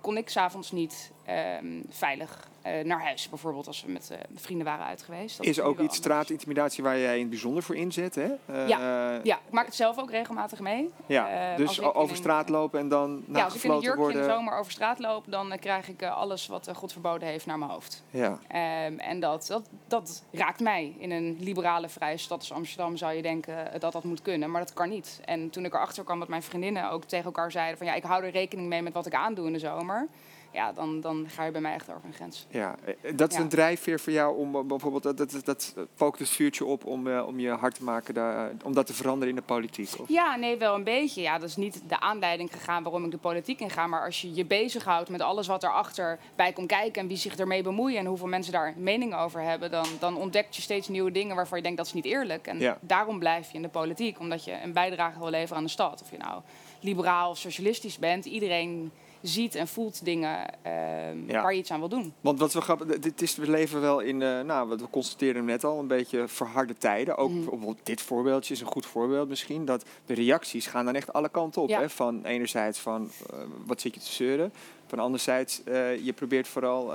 kon 0.00 0.16
ik 0.16 0.28
s'avonds 0.28 0.72
niet 0.72 1.12
ehm, 1.28 1.82
veilig 1.88 2.48
eh, 2.62 2.84
naar 2.84 3.02
huis. 3.02 3.28
Bijvoorbeeld 3.28 3.66
als 3.66 3.82
we 3.82 3.90
met 3.90 4.10
eh, 4.10 4.18
vrienden 4.34 4.66
waren 4.66 4.86
uit 4.86 5.02
geweest. 5.02 5.36
Dat 5.36 5.46
Is 5.46 5.60
ook 5.60 5.78
iets 5.80 5.96
straatintimidatie 5.96 6.82
waar 6.82 6.98
jij 6.98 7.14
in 7.14 7.20
het 7.20 7.30
bijzonder 7.30 7.62
voor 7.62 7.76
inzet, 7.76 8.14
hè? 8.14 8.28
Eh, 8.46 8.68
Ja, 8.68 9.36
ik 9.36 9.50
maak 9.50 9.66
het 9.66 9.74
zelf 9.74 9.98
ook 9.98 10.10
regelmatig 10.10 10.60
mee. 10.60 10.90
ja. 11.06 11.56
Dus 11.56 11.80
over 11.82 12.16
straat 12.16 12.48
lopen 12.48 12.80
en 12.80 12.88
dan 12.88 13.24
Ja, 13.32 13.44
als 13.44 13.54
ik 13.54 13.62
in 13.62 13.70
een 13.70 13.80
jurkje 13.80 14.02
in 14.02 14.06
de 14.06 14.12
worden. 14.12 14.30
zomer 14.30 14.58
over 14.58 14.72
straat 14.72 14.98
loop, 14.98 15.24
dan 15.28 15.58
krijg 15.60 15.88
ik 15.88 16.02
alles 16.02 16.46
wat 16.46 16.70
God 16.74 16.92
verboden 16.92 17.28
heeft 17.28 17.46
naar 17.46 17.58
mijn 17.58 17.70
hoofd. 17.70 18.02
Ja. 18.10 18.38
Ehm, 18.48 18.98
en 18.98 19.20
dat, 19.20 19.46
dat, 19.46 19.68
dat 19.88 20.22
raakt 20.32 20.60
mij. 20.60 20.94
In 20.98 21.10
een 21.10 21.36
liberale 21.40 21.88
vrije 21.88 22.16
stad 22.16 22.38
als 22.38 22.52
Amsterdam 22.52 22.96
zou 22.96 23.12
je 23.12 23.22
denken 23.22 23.80
dat 23.80 23.92
dat 23.92 24.04
moet 24.04 24.22
kunnen, 24.22 24.50
maar 24.50 24.60
dat 24.60 24.72
kan 24.72 24.88
niet. 24.88 25.20
En 25.24 25.50
toen 25.50 25.64
ik 25.64 25.74
erachter 25.74 26.04
kwam 26.04 26.18
dat 26.18 26.28
mijn 26.28 26.42
vriendinnen 26.42 26.90
ook 26.90 27.04
tegen 27.04 27.24
elkaar 27.24 27.50
zeiden 27.50 27.78
van 27.78 27.86
ja, 27.86 27.94
ik 27.94 28.02
hou 28.02 28.24
er 28.24 28.30
rekening 28.30 28.68
mee 28.68 28.82
met 28.82 28.92
wat 28.92 29.06
ik 29.06 29.14
aandoe 29.14 29.46
in 29.46 29.52
de 29.52 29.58
zomer. 29.58 30.08
Ja, 30.52 30.72
dan, 30.72 31.00
dan 31.00 31.26
ga 31.28 31.44
je 31.44 31.50
bij 31.50 31.60
mij 31.60 31.72
echt 31.74 31.88
over 31.90 32.00
een 32.04 32.12
grens. 32.12 32.46
Ja, 32.50 32.74
eh, 32.84 33.16
dat 33.16 33.30
is 33.30 33.36
Ja. 33.36 33.42
een 33.42 33.48
drijfveer 33.48 34.00
voor 34.00 34.12
jou 34.12 34.36
om 34.36 34.54
eh, 34.56 34.62
bijvoorbeeld, 34.62 35.02
dat, 35.02 35.16
dat, 35.16 35.44
dat 35.44 35.74
pookt 35.96 36.18
het 36.18 36.28
vuurtje 36.28 36.64
op 36.64 36.84
om, 36.84 37.06
eh, 37.08 37.26
om 37.26 37.38
je 37.40 37.50
hard 37.50 37.74
te 37.74 37.84
maken, 37.84 38.14
daar, 38.14 38.50
om 38.64 38.72
dat 38.74 38.86
te 38.86 38.94
veranderen 38.94 39.28
in 39.28 39.34
de 39.40 39.42
politiek. 39.46 39.88
Of? 39.98 40.08
Ja, 40.08 40.36
nee, 40.36 40.56
wel 40.56 40.74
een 40.74 40.84
beetje. 40.84 41.20
Ja, 41.22 41.38
dat 41.38 41.48
is 41.48 41.56
niet 41.56 41.82
de 41.88 42.00
aanleiding 42.00 42.52
gegaan 42.52 42.82
waarom 42.82 43.04
ik 43.04 43.10
de 43.10 43.18
politiek 43.18 43.60
in 43.60 43.70
ga. 43.70 43.86
Maar 43.86 44.04
als 44.04 44.20
je 44.20 44.34
je 44.34 44.44
bezighoudt 44.44 45.08
met 45.08 45.20
alles 45.20 45.46
wat 45.46 45.62
erachter 45.62 46.18
bij 46.36 46.52
komt 46.52 46.66
kijken 46.68 47.02
en 47.02 47.08
wie 47.08 47.16
zich 47.16 47.36
ermee 47.36 47.62
bemoeien 47.62 47.98
en 47.98 48.06
hoeveel 48.06 48.26
mensen 48.26 48.52
daar 48.52 48.74
mening 48.76 49.14
over 49.14 49.40
hebben, 49.42 49.70
dan, 49.70 49.86
dan 49.98 50.16
ontdek 50.16 50.46
je 50.50 50.62
steeds 50.62 50.88
nieuwe 50.88 51.10
dingen 51.12 51.36
waarvan 51.36 51.56
je 51.56 51.62
denkt 51.62 51.78
dat 51.78 51.86
is 51.86 51.92
niet 51.92 52.04
eerlijk. 52.04 52.46
En 52.46 52.58
Ja. 52.60 52.78
daarom 52.80 53.18
blijf 53.18 53.48
je 53.50 53.56
in 53.56 53.62
de 53.62 53.68
politiek, 53.68 54.18
omdat 54.18 54.44
je 54.44 54.52
een 54.62 54.72
bijdrage 54.72 55.18
wil 55.18 55.30
leveren 55.30 55.56
aan 55.56 55.64
de 55.64 55.70
stad. 55.70 56.02
Of 56.02 56.10
je 56.10 56.16
nou 56.16 56.40
liberaal 56.80 57.30
of 57.30 57.38
socialistisch 57.38 57.98
bent, 57.98 58.24
iedereen 58.24 58.92
ziet 59.22 59.54
en 59.54 59.68
voelt 59.68 60.04
dingen 60.04 60.54
ehm, 60.62 60.76
Ja. 61.26 61.42
waar 61.42 61.52
je 61.52 61.58
iets 61.58 61.70
aan 61.70 61.78
wil 61.78 61.88
doen. 61.88 62.12
Want 62.20 62.38
wat 62.38 62.52
we 62.52 62.60
grappig, 62.60 62.98
dit 62.98 63.22
is, 63.22 63.36
we 63.36 63.50
leven 63.50 63.80
wel 63.80 64.00
in, 64.00 64.22
eh, 64.22 64.40
nou, 64.40 64.68
wat 64.68 64.80
we 64.80 64.90
constateerden 64.90 65.44
net 65.44 65.64
al, 65.64 65.78
een 65.78 65.86
beetje 65.86 66.28
verharde 66.28 66.74
tijden. 66.78 67.16
Ook 67.16 67.32
bijvoorbeeld 67.32 67.78
dit 67.82 68.00
voorbeeldje 68.00 68.54
is 68.54 68.60
een 68.60 68.66
goed 68.66 68.86
voorbeeld 68.86 69.28
misschien. 69.28 69.64
Dat 69.64 69.84
de 70.06 70.14
reacties 70.14 70.66
gaan 70.66 70.84
dan 70.84 70.94
echt 70.94 71.12
alle 71.12 71.28
kanten 71.28 71.62
op. 71.62 71.68
Ja. 71.68 71.80
Hè? 71.80 71.90
Van 71.90 72.24
enerzijds 72.24 72.78
van, 72.78 73.10
eh, 73.30 73.38
wat 73.66 73.80
zit 73.80 73.94
je 73.94 74.00
te 74.00 74.12
zeuren? 74.12 74.52
Van 74.86 74.98
anderzijds, 74.98 75.64
eh, 75.64 76.04
je 76.04 76.12
probeert 76.12 76.48
vooral 76.48 76.92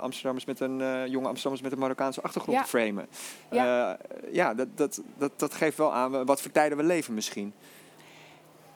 Amsterdammers 0.00 0.44
met 0.44 0.60
een, 0.60 0.76
jonge 1.10 1.26
Amsterdammers 1.26 1.62
met 1.62 1.72
een 1.72 1.78
Marokkaanse 1.78 2.22
achtergrond 2.22 2.56
Ja. 2.56 2.62
te 2.62 2.68
framen. 2.68 3.06
Ja. 3.50 3.98
Ja, 4.32 4.54
dat, 4.54 4.68
dat, 4.74 5.00
dat, 5.18 5.32
dat 5.36 5.54
geeft 5.54 5.76
wel 5.76 5.92
aan 5.92 6.24
wat 6.26 6.40
voor 6.42 6.50
tijden 6.50 6.78
we 6.78 6.84
leven 6.84 7.14
misschien. 7.14 7.52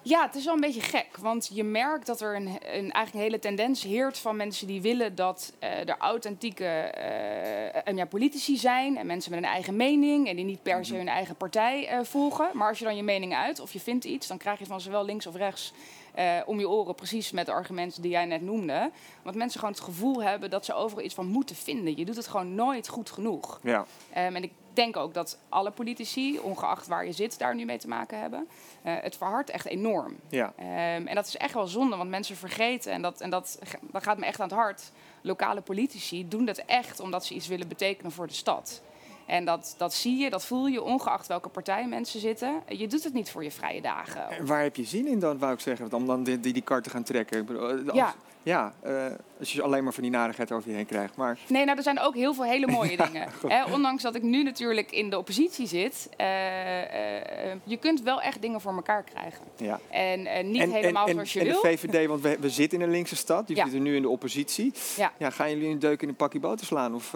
Ja, 0.03 0.27
het 0.27 0.35
is 0.35 0.45
wel 0.45 0.55
een 0.55 0.61
beetje 0.61 0.81
gek. 0.81 1.17
Want 1.19 1.51
je 1.53 1.65
merkt 1.65 2.07
dat 2.07 2.21
er 2.21 2.37
een, 2.37 2.47
een, 2.47 2.93
eigenlijk 2.93 3.15
een 3.15 3.21
hele 3.21 3.39
tendens 3.39 3.83
heert 3.83 4.19
van 4.19 4.37
mensen 4.37 4.67
die 4.67 4.81
willen 4.81 5.15
dat 5.15 5.53
eh, 5.59 5.89
er 5.89 5.97
authentieke 5.99 6.65
eh, 6.65 7.89
en 7.89 7.97
ja, 7.97 8.05
politici 8.05 8.57
zijn. 8.57 8.97
En 8.97 9.07
mensen 9.07 9.31
met 9.31 9.41
een 9.41 9.49
eigen 9.49 9.77
mening. 9.77 10.29
En 10.29 10.37
die 10.37 10.45
niet 10.45 10.63
per 10.63 10.85
se 10.85 10.97
hun 10.97 11.09
eigen 11.09 11.37
partij 11.37 11.89
eh, 11.89 11.99
volgen. 12.03 12.51
Maar 12.53 12.69
als 12.69 12.79
je 12.79 12.85
dan 12.85 12.97
je 12.97 13.03
mening 13.03 13.35
uit 13.35 13.61
of 13.61 13.73
je 13.73 13.81
vindt 13.81 14.05
iets, 14.05 14.27
dan 14.27 14.39
krijg 14.39 14.59
je 14.59 14.67
van 14.67 14.81
zowel 14.81 15.05
links 15.05 15.27
of 15.27 15.35
rechts. 15.35 15.73
Eh, 16.21 16.41
om 16.47 16.59
je 16.59 16.69
oren, 16.69 16.95
precies 16.95 17.31
met 17.31 17.47
de 17.47 17.53
argumenten 17.53 18.03
die 18.03 18.11
jij 18.11 18.25
net 18.25 18.43
noemde. 18.43 18.91
Want 19.23 19.37
mensen 19.37 19.61
gewoon 19.61 19.75
het 19.75 19.85
gevoel 19.85 20.23
hebben 20.23 20.51
dat 20.51 20.65
ze 20.65 20.75
overal 20.75 21.05
iets 21.05 21.15
van 21.15 21.27
moeten 21.27 21.57
vinden. 21.57 21.97
Je 21.97 22.05
doet 22.05 22.17
het 22.17 22.27
gewoon 22.27 22.55
nooit 22.55 22.89
goed 22.89 23.11
genoeg. 23.11 23.61
Ja. 23.63 23.85
Ehm, 24.13 24.37
en 24.37 24.43
ik 24.43 24.53
denk 24.73 24.97
ook 24.97 25.15
dat 25.15 25.39
alle 25.49 25.71
politici, 25.71 26.39
ongeacht 26.39 26.87
waar 26.87 27.07
je 27.07 27.13
zit, 27.13 27.39
daar 27.39 27.55
nu 27.55 27.65
mee 27.65 27.79
te 27.79 27.89
maken 27.89 28.21
hebben. 28.21 28.49
Eh, 28.83 28.95
het 29.01 29.17
verhardt 29.17 29.51
echt 29.51 29.67
enorm. 29.67 30.17
Ja. 30.29 30.53
Ehm, 30.57 31.07
en 31.07 31.15
dat 31.15 31.27
is 31.27 31.37
echt 31.37 31.55
wel 31.55 31.67
zonde, 31.67 31.97
want 31.97 32.11
mensen 32.11 32.37
vergeten, 32.37 32.93
en, 32.93 33.03
dat, 33.03 33.21
en 33.21 33.31
dat, 33.31 33.59
dat 33.81 34.03
gaat 34.03 34.19
me 34.19 34.27
echt 34.27 34.41
aan 34.41 34.49
het 34.49 34.57
hart. 34.57 34.91
Lokale 35.21 35.61
politici 35.61 36.29
doen 36.29 36.45
dat 36.45 36.59
echt 36.59 37.01
omdat 37.01 37.25
ze 37.25 37.35
iets 37.35 37.49
willen 37.49 37.69
betekenen 37.69 38.13
voor 38.13 38.27
de 38.27 38.33
stad. 38.33 38.83
En 39.31 39.45
dat, 39.45 39.75
dat 39.79 39.95
zie 39.95 40.19
je, 40.19 40.31
dat 40.31 40.45
voel 40.45 40.67
je, 40.67 40.83
ongeacht 40.83 41.27
welke 41.27 41.49
partij 41.49 41.87
mensen 41.89 42.21
zitten. 42.21 42.63
Je 42.69 42.87
doet 42.89 43.05
het 43.05 43.13
niet 43.13 43.31
voor 43.31 43.45
je 43.45 43.51
vrije 43.51 43.81
dagen. 43.81 44.31
En 44.31 44.47
waar 44.47 44.63
heb 44.63 44.77
je 44.77 44.85
zin 44.85 45.07
in 45.07 45.19
dan, 45.19 45.39
wou 45.39 45.53
ik 45.53 45.61
zeggen, 45.61 45.93
om 45.93 46.07
dan 46.07 46.23
die, 46.23 46.41
die, 46.41 46.53
die 46.53 46.63
kar 46.63 46.83
te 46.83 46.91
gaan 46.91 47.03
trekken? 47.03 47.39
Ik 47.41 47.47
bedoel, 47.47 47.69
eh, 47.71 47.87
als- 47.87 47.97
Ja. 47.97 48.15
Ja, 48.43 48.73
eh, 48.83 49.07
als 49.39 49.53
je 49.53 49.63
alleen 49.63 49.85
maar 49.85 49.93
van 49.93 50.03
die 50.03 50.13
narigheid 50.13 50.53
over 50.53 50.71
je 50.71 50.77
heen 50.77 50.87
krijgt. 50.87 51.17
Maar 51.17 51.39
Nee, 51.49 51.65
nou, 51.65 51.77
er 51.77 51.83
zijn 51.83 52.01
ook 52.01 52.15
heel 52.15 52.35
veel 52.35 52.45
hele 52.45 52.67
mooie 52.79 52.97
dingen. 52.97 53.29
Hè, 53.47 53.65
ondanks 53.73 54.03
dat 54.03 54.15
ik 54.15 54.23
nu 54.23 54.43
natuurlijk 54.43 54.91
in 54.91 55.11
de 55.11 55.19
oppositie 55.19 55.67
zit. 55.67 56.09
eh, 56.17 57.51
eh, 57.51 57.57
je 57.65 57.77
kunt 57.77 58.03
wel 58.03 58.21
echt 58.23 58.43
dingen 58.43 58.61
voor 58.61 58.73
elkaar 58.75 59.03
krijgen. 59.03 59.45
ja. 59.57 59.81
En 59.91 60.51
niet 60.51 60.63
en, 60.63 60.71
helemaal 60.71 61.07
en, 61.07 61.13
zoals 61.15 61.33
je 61.33 61.41
en 61.41 61.47
wil. 61.47 61.61
de 61.63 61.69
VVD, 61.69 62.07
want 62.07 62.23
we, 62.23 62.37
we 62.41 62.51
zitten 62.51 62.79
in 62.79 62.85
een 62.85 62.91
linkse 62.91 63.17
stad, 63.17 63.47
die 63.47 63.57
Ja. 63.57 63.63
zitten 63.63 63.83
nu 63.83 63.97
in 63.97 64.03
de 64.03 64.09
oppositie. 64.09 64.73
Ja. 64.97 65.13
Ja, 65.19 65.31
gaan 65.31 65.51
jullie 65.51 65.69
een 65.69 65.79
deuk 65.79 66.03
in 66.03 66.09
een 66.09 66.17
pakje 66.17 66.41
boter 66.41 66.67
slaan? 66.67 66.95
Of 66.95 67.15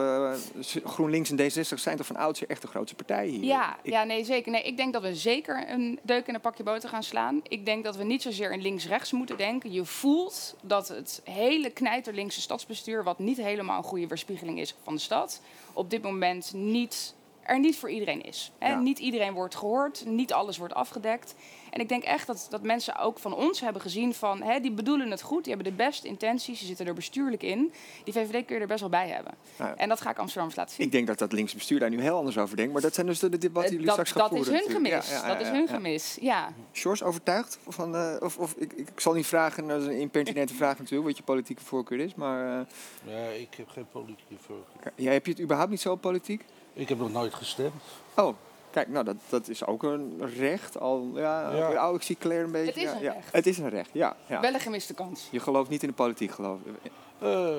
GroenLinks 0.84 1.30
en 1.30 1.36
D66 1.40 1.74
zijn 1.78 1.96
toch 1.96 2.06
van 2.06 2.16
oudsher 2.16 2.48
echt 2.50 2.62
de 2.62 2.68
grootste 2.68 2.96
partijen 2.96 3.32
hier? 3.32 3.44
Ja, 3.44 3.76
Ik- 3.82 3.92
ja, 3.92 4.04
nee, 4.04 4.24
zeker. 4.24 4.52
Nee, 4.52 4.62
ik 4.62 4.76
denk 4.76 4.92
dat 4.92 5.02
we 5.02 5.14
zeker 5.14 5.64
een 5.70 5.98
deuk 6.02 6.26
in 6.26 6.34
een 6.34 6.40
pakje 6.40 6.62
boter 6.62 6.88
gaan 6.88 7.02
slaan. 7.02 7.40
Ik 7.42 7.64
denk 7.64 7.84
dat 7.84 7.96
we 7.96 8.04
niet 8.04 8.22
zozeer 8.22 8.52
in 8.52 8.62
links-rechts 8.62 9.12
moeten 9.12 9.36
denken. 9.36 9.72
Je 9.72 9.84
voelt 9.84 10.56
dat 10.62 10.88
het 10.88 11.13
hele 11.24 11.70
knijterlinkse 11.70 12.40
stadsbestuur, 12.40 13.04
wat 13.04 13.18
niet 13.18 13.36
helemaal 13.36 13.78
een 13.78 13.84
goede 13.84 14.06
weerspiegeling 14.06 14.60
is 14.60 14.74
van 14.82 14.94
de 14.94 15.00
stad, 15.00 15.40
op 15.72 15.90
dit 15.90 16.02
moment 16.02 16.52
niet, 16.52 17.14
er 17.44 17.58
niet 17.58 17.76
voor 17.76 17.90
iedereen 17.90 18.22
is. 18.22 18.52
Hè? 18.58 18.68
Ja. 18.68 18.78
Niet 18.78 18.98
iedereen 18.98 19.32
wordt 19.32 19.54
gehoord, 19.54 20.04
niet 20.06 20.32
alles 20.32 20.58
wordt 20.58 20.74
afgedekt. 20.74 21.34
En 21.70 21.80
ik 21.80 21.88
denk 21.88 22.02
echt 22.02 22.26
dat, 22.26 22.46
dat 22.50 22.62
mensen 22.62 22.96
ook 22.98 23.18
van 23.18 23.34
ons 23.34 23.60
hebben 23.60 23.82
gezien 23.82 24.14
van, 24.14 24.42
hè, 24.42 24.60
die 24.60 24.72
bedoelen 24.72 25.10
het 25.10 25.22
goed, 25.22 25.44
die 25.44 25.54
hebben 25.54 25.72
de 25.72 25.84
beste 25.84 26.08
intenties, 26.08 26.58
ze 26.58 26.66
zitten 26.66 26.86
er 26.86 26.94
bestuurlijk 26.94 27.42
in. 27.42 27.72
Die 28.04 28.12
VVD 28.12 28.44
kun 28.44 28.54
je 28.54 28.60
er 28.60 28.66
best 28.66 28.80
wel 28.80 28.88
bij 28.88 29.08
hebben. 29.08 29.34
Nou 29.56 29.70
ja. 29.70 29.76
En 29.76 29.88
dat 29.88 30.00
ga 30.00 30.10
ik 30.10 30.18
Amsterdammers 30.18 30.56
laten 30.56 30.74
zien. 30.74 30.86
Ik 30.86 30.92
denk 30.92 31.06
dat 31.06 31.18
dat 31.18 31.32
linkse 31.32 31.56
bestuur 31.56 31.78
daar 31.78 31.90
nu 31.90 32.00
heel 32.00 32.16
anders 32.16 32.38
over 32.38 32.56
denkt. 32.56 32.72
Maar 32.72 32.82
dat 32.82 32.94
zijn 32.94 33.06
dus 33.06 33.18
de 33.18 33.28
debatten 33.28 33.70
die 33.70 33.80
jullie 33.80 33.96
dat 33.96 34.06
straks 34.06 34.10
gaan 34.10 34.38
dat 34.38 34.46
is 34.46 34.60
hun 34.60 34.70
gemis. 34.74 34.90
Ja, 34.90 35.20
ja, 35.20 35.28
dat 35.28 35.40
is 35.40 35.48
hun 35.48 35.66
ja. 35.66 35.74
gemis, 35.74 36.18
ja. 36.20 36.52
Sjors, 36.72 37.02
overtuigd? 37.02 37.58
Van, 37.68 37.96
eh, 37.96 38.16
of, 38.20 38.38
of, 38.38 38.54
ik, 38.56 38.72
ik 38.72 39.00
zal 39.00 39.12
niet 39.12 39.26
vragen, 39.26 39.66
dat 39.66 39.80
is 39.80 39.86
een 39.86 40.00
impertinente 40.00 40.54
vraag 40.54 40.78
natuurlijk, 40.78 41.08
wat 41.08 41.16
je 41.16 41.22
politieke 41.22 41.62
voorkeur 41.62 42.00
is. 42.00 42.14
Maar 42.14 42.60
eh, 42.60 42.66
Ja, 43.14 43.26
ik 43.28 43.54
heb 43.56 43.68
geen 43.68 43.86
politieke 43.92 44.34
voorkeur. 44.40 44.92
ja, 44.96 45.10
heb 45.10 45.26
je 45.26 45.32
het 45.32 45.40
überhaupt 45.40 45.70
niet 45.70 45.80
zo 45.80 45.92
op 45.92 46.00
politiek? 46.00 46.44
Ik 46.74 46.88
heb 46.88 46.98
nog 46.98 47.12
nooit 47.12 47.34
gestemd. 47.34 47.72
Oh, 48.14 48.34
kijk, 48.70 48.88
nou 48.88 49.04
dat, 49.04 49.16
dat 49.28 49.48
is 49.48 49.66
ook 49.66 49.82
een 49.82 50.22
recht. 50.36 50.78
Al, 50.80 51.10
ja, 51.14 51.52
Ja. 51.54 51.88
Oh, 51.88 51.94
ik 51.94 52.02
zie 52.02 52.16
Claire 52.18 52.44
een 52.44 52.52
beetje. 52.52 52.66
Het 52.66 52.76
is 52.76 52.82
ja, 52.82 52.96
een 52.96 53.02
ja. 53.02 53.12
recht. 53.12 53.32
Het 53.32 53.46
is 53.46 53.58
een 53.58 53.68
recht, 53.68 53.90
ja. 53.92 54.16
ja. 54.26 54.40
Wel 54.40 54.54
een 54.54 54.60
gemiste 54.60 54.94
kans. 54.94 55.28
Je 55.30 55.40
gelooft 55.40 55.70
niet 55.70 55.82
in 55.82 55.88
de 55.88 55.94
politiek, 55.94 56.30
geloof 56.30 56.58
ik. 56.82 56.90
Eh, 57.18 57.54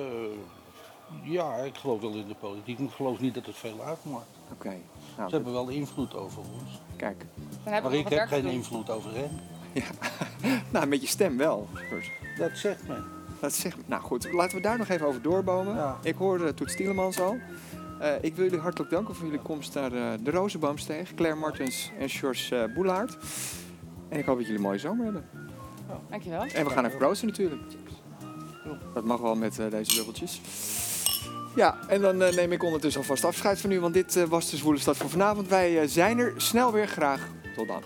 ja, 1.22 1.54
ik 1.56 1.76
geloof 1.76 2.00
wel 2.00 2.12
in 2.12 2.28
de 2.28 2.34
politiek, 2.34 2.78
maar 2.78 2.88
ik 2.88 2.94
geloof 2.94 3.20
niet 3.20 3.34
dat 3.34 3.46
het 3.46 3.56
veel 3.56 3.80
uitmaakt. 3.84 4.26
Oké, 4.52 4.74
nou, 5.16 5.28
Ze 5.28 5.34
hebben 5.34 5.52
wel 5.52 5.68
invloed 5.68 6.14
over 6.14 6.42
ons. 6.60 6.80
kijk. 6.96 7.18
Dan 7.18 7.72
hebben 7.72 7.82
Maar 7.82 7.90
we 7.90 8.06
ik 8.10 8.18
heb 8.18 8.28
geen 8.28 8.42
doen. 8.42 8.50
invloed 8.52 8.90
over 8.90 9.10
hen. 9.14 9.40
Nou, 10.72 10.86
met 10.86 11.00
je 11.00 11.06
stem 11.06 11.36
wel. 11.36 11.68
Dat 12.38 12.50
zegt 12.54 12.88
men. 12.88 13.04
Dat 13.40 13.52
zegt, 13.52 13.76
nou 13.86 14.02
goed, 14.02 14.32
laten 14.32 14.56
we 14.56 14.62
daar 14.62 14.78
nog 14.78 14.88
even 14.88 15.06
over 15.06 15.22
doorbomen. 15.22 15.74
Ja. 15.76 15.98
Ik 16.02 16.14
hoor 16.14 16.40
uh, 16.40 16.48
Toet 16.48 16.70
Stielemans 16.70 17.20
al. 17.20 17.36
Eh, 18.00 18.12
ik 18.20 18.34
wil 18.34 18.44
jullie 18.44 18.60
hartelijk 18.60 18.90
danken 18.90 19.14
voor 19.14 19.24
jullie 19.24 19.40
komst 19.40 19.74
naar 19.74 19.92
eh, 19.92 20.12
de 20.22 20.30
Rozenboomsteeg. 20.30 21.14
Claire 21.14 21.38
Martens 21.38 21.90
en 21.98 22.08
Sjors 22.08 22.50
uh, 22.50 22.64
Boelaert. 22.74 23.16
En 24.08 24.18
ik 24.18 24.24
hoop 24.24 24.36
dat 24.36 24.46
jullie 24.46 24.60
een 24.60 24.66
mooie 24.66 24.78
zomer 24.78 25.04
hebben. 25.04 25.24
Dankjewel. 26.10 26.42
En 26.42 26.64
we 26.64 26.70
gaan 26.70 26.84
even 26.84 26.98
proosten 26.98 27.28
natuurlijk. 27.28 27.62
Dat 28.94 29.04
mag 29.04 29.20
wel 29.20 29.34
met 29.34 29.58
eh, 29.58 29.70
deze 29.70 29.96
bubbeltjes. 29.96 30.40
Ja, 31.56 31.78
en 31.88 32.00
dan 32.00 32.22
eh, 32.22 32.34
neem 32.34 32.52
ik 32.52 32.62
ondertussen 32.62 33.00
alvast 33.00 33.24
afscheid 33.24 33.60
van 33.60 33.70
u. 33.70 33.80
Want 33.80 33.94
dit 33.94 34.16
eh, 34.16 34.24
was 34.24 34.50
de 34.50 34.56
Zwoele 34.56 34.78
Stad 34.78 34.96
voor 34.96 35.10
vanavond. 35.10 35.48
Wij 35.48 35.80
eh, 35.80 35.88
zijn 35.88 36.18
er 36.18 36.32
snel 36.36 36.72
weer 36.72 36.88
graag. 36.88 37.28
Tot 37.56 37.68
dan. 37.68 37.82